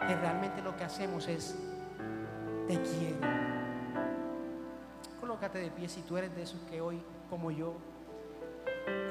que 0.07 0.15
realmente 0.15 0.63
lo 0.63 0.75
que 0.75 0.83
hacemos 0.83 1.27
es 1.27 1.55
te 2.67 2.81
quiero. 2.81 3.19
Colócate 5.19 5.59
de 5.59 5.69
pie 5.69 5.87
si 5.87 6.01
tú 6.01 6.17
eres 6.17 6.35
de 6.35 6.41
esos 6.41 6.59
que 6.61 6.81
hoy, 6.81 6.99
como 7.29 7.51
yo, 7.51 7.75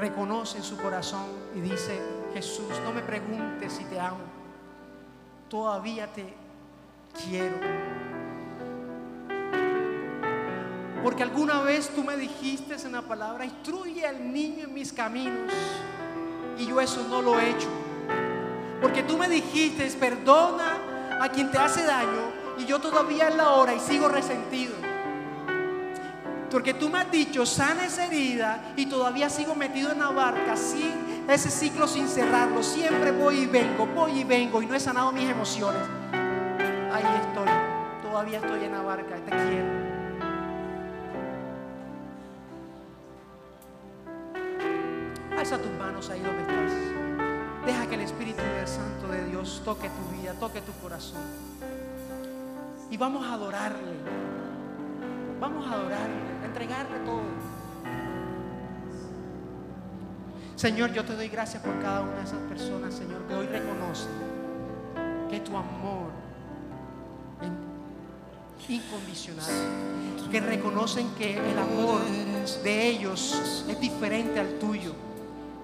reconoce 0.01 0.59
en 0.59 0.64
su 0.64 0.76
corazón 0.76 1.26
y 1.55 1.61
dice, 1.61 2.01
Jesús, 2.32 2.80
no 2.82 2.92
me 2.92 3.03
preguntes 3.03 3.72
si 3.72 3.84
te 3.84 4.01
amo, 4.01 4.34
todavía 5.49 6.07
te 6.12 6.32
quiero. 7.24 7.57
Porque 11.03 11.22
alguna 11.22 11.61
vez 11.61 11.90
tú 11.95 12.03
me 12.03 12.16
dijiste 12.16 12.74
en 12.82 12.92
la 12.92 13.03
palabra, 13.03 13.45
instruye 13.45 14.07
al 14.07 14.32
niño 14.32 14.64
en 14.64 14.74
mis 14.74 14.92
caminos. 14.92 15.53
Y 16.59 16.66
yo 16.66 16.80
eso 16.80 17.07
no 17.09 17.20
lo 17.20 17.38
he 17.38 17.51
hecho. 17.51 17.68
Porque 18.80 19.03
tú 19.03 19.18
me 19.18 19.28
dijiste, 19.28 19.86
perdona 19.99 20.78
a 21.20 21.28
quien 21.28 21.51
te 21.51 21.59
hace 21.59 21.84
daño 21.84 22.32
y 22.59 22.64
yo 22.64 22.78
todavía 22.78 23.28
en 23.28 23.36
la 23.36 23.51
hora 23.51 23.74
y 23.74 23.80
sigo 23.80 24.09
resentido. 24.09 24.84
Porque 26.55 26.72
tú 26.72 26.88
me 26.88 27.00
has 27.00 27.11
dicho, 27.11 27.44
sana 27.44 27.84
esa 27.84 28.07
herida 28.07 28.74
y 28.76 28.86
todavía 28.86 29.28
sigo 29.28 29.57
metido 29.57 29.90
en 29.90 29.98
la 29.98 30.11
barca, 30.11 30.57
sin 30.57 31.26
ese 31.28 31.50
ciclo 31.50 31.88
sin 31.88 32.07
cerrarlo. 32.07 32.62
Siempre 32.62 33.11
voy 33.11 33.40
y 33.40 33.46
vengo, 33.46 33.86
voy 33.86 34.20
y 34.20 34.22
vengo 34.22 34.62
y 34.62 34.66
no 34.66 34.76
he 34.76 34.78
sanado 34.78 35.11
mis 35.11 35.28
emociones. 35.28 35.82
Ahí 36.12 37.02
estoy, 37.26 37.48
todavía 38.02 38.38
estoy 38.38 38.66
en 38.66 38.70
la 38.70 38.82
barca, 38.82 39.16
te 39.16 39.30
quiero. 39.32 39.66
Alza 45.36 45.59
tus 45.59 45.72
manos 45.72 46.09
ahí 46.09 46.20
donde 46.20 46.42
estás. 46.42 47.66
Deja 47.66 47.86
que 47.88 47.94
el 47.96 48.02
Espíritu 48.02 48.42
Santo 48.64 49.09
de 49.09 49.24
Dios 49.24 49.61
toque 49.64 49.88
tu 49.88 50.16
vida, 50.16 50.34
toque 50.34 50.61
tu 50.61 50.70
corazón. 50.74 51.20
Y 52.92 52.96
vamos 52.96 53.26
a 53.26 53.32
adorarle. 53.32 54.44
Vamos 55.40 55.66
a 55.66 55.74
adorarle, 55.74 56.24
entregarle 56.55 56.98
todo. 57.00 57.20
Señor, 60.55 60.92
yo 60.92 61.05
te 61.05 61.16
doy 61.16 61.28
gracias 61.28 61.61
por 61.61 61.80
cada 61.82 62.02
una 62.02 62.18
de 62.18 62.22
esas 62.22 62.38
personas, 62.48 62.94
Señor, 62.94 63.26
que 63.26 63.34
hoy 63.34 63.46
reconocen 63.46 64.12
que 65.28 65.40
tu 65.40 65.57
amor 65.57 66.11
es 68.61 68.70
incondicional, 68.70 69.50
que 70.30 70.40
reconocen 70.40 71.09
que 71.18 71.36
el 71.36 71.59
amor 71.59 72.02
de 72.62 72.88
ellos 72.88 73.64
es 73.68 73.80
diferente 73.80 74.38
al 74.38 74.61
tuyo, 74.61 74.94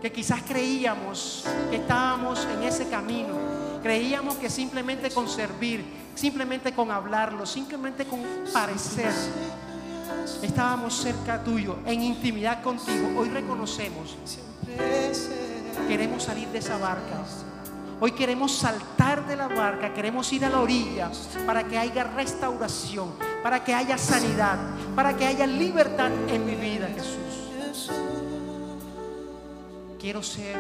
que 0.02 0.10
quizás 0.10 0.42
creíamos 0.42 1.44
que 1.70 1.76
estábamos 1.76 2.44
en 2.46 2.64
ese 2.64 2.88
camino, 2.88 3.36
creíamos 3.80 4.34
que 4.38 4.50
simplemente 4.50 5.10
con 5.12 5.28
servir, 5.28 5.84
simplemente 6.16 6.74
con 6.74 6.90
hablarlo, 6.90 7.46
simplemente 7.46 8.04
con 8.06 8.20
parecer, 8.52 9.12
estábamos 10.42 10.94
cerca 10.94 11.42
tuyo, 11.42 11.78
en 11.86 12.02
intimidad 12.02 12.62
contigo. 12.62 13.18
Hoy 13.18 13.28
reconocemos, 13.28 14.16
queremos 15.88 16.22
salir 16.22 16.48
de 16.48 16.58
esa 16.58 16.78
barca. 16.78 17.24
Hoy 18.02 18.12
queremos 18.12 18.52
saltar 18.52 19.26
de 19.26 19.36
la 19.36 19.48
barca, 19.48 19.92
queremos 19.92 20.32
ir 20.32 20.44
a 20.44 20.48
la 20.48 20.60
orilla 20.60 21.10
para 21.46 21.64
que 21.64 21.76
haya 21.76 22.04
restauración, 22.04 23.10
para 23.42 23.62
que 23.62 23.74
haya 23.74 23.98
sanidad, 23.98 24.58
para 24.96 25.14
que 25.14 25.26
haya 25.26 25.46
libertad 25.46 26.10
en 26.28 26.46
mi 26.46 26.54
vida, 26.54 26.88
Jesús. 26.88 27.90
Quiero 29.98 30.22
ser 30.22 30.56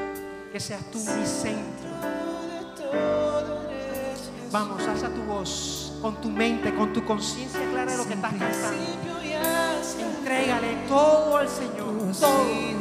que 0.52 0.60
seas 0.60 0.82
tú 0.90 0.98
mi 0.98 1.24
centro. 1.24 1.88
Vamos, 4.52 4.86
alza 4.86 5.08
tu 5.08 5.22
voz 5.22 5.92
con 6.02 6.20
tu 6.20 6.28
mente, 6.28 6.74
con 6.74 6.92
tu 6.92 7.04
conciencia 7.04 7.60
clara 7.70 7.92
de 7.92 7.96
lo 7.96 8.06
que 8.06 8.14
estás 8.14 8.32
cantando. 8.32 9.19
Entrégale 9.98 10.76
todo 10.88 11.36
al 11.36 11.48
Señor. 11.48 12.12
Todo. 12.18 12.80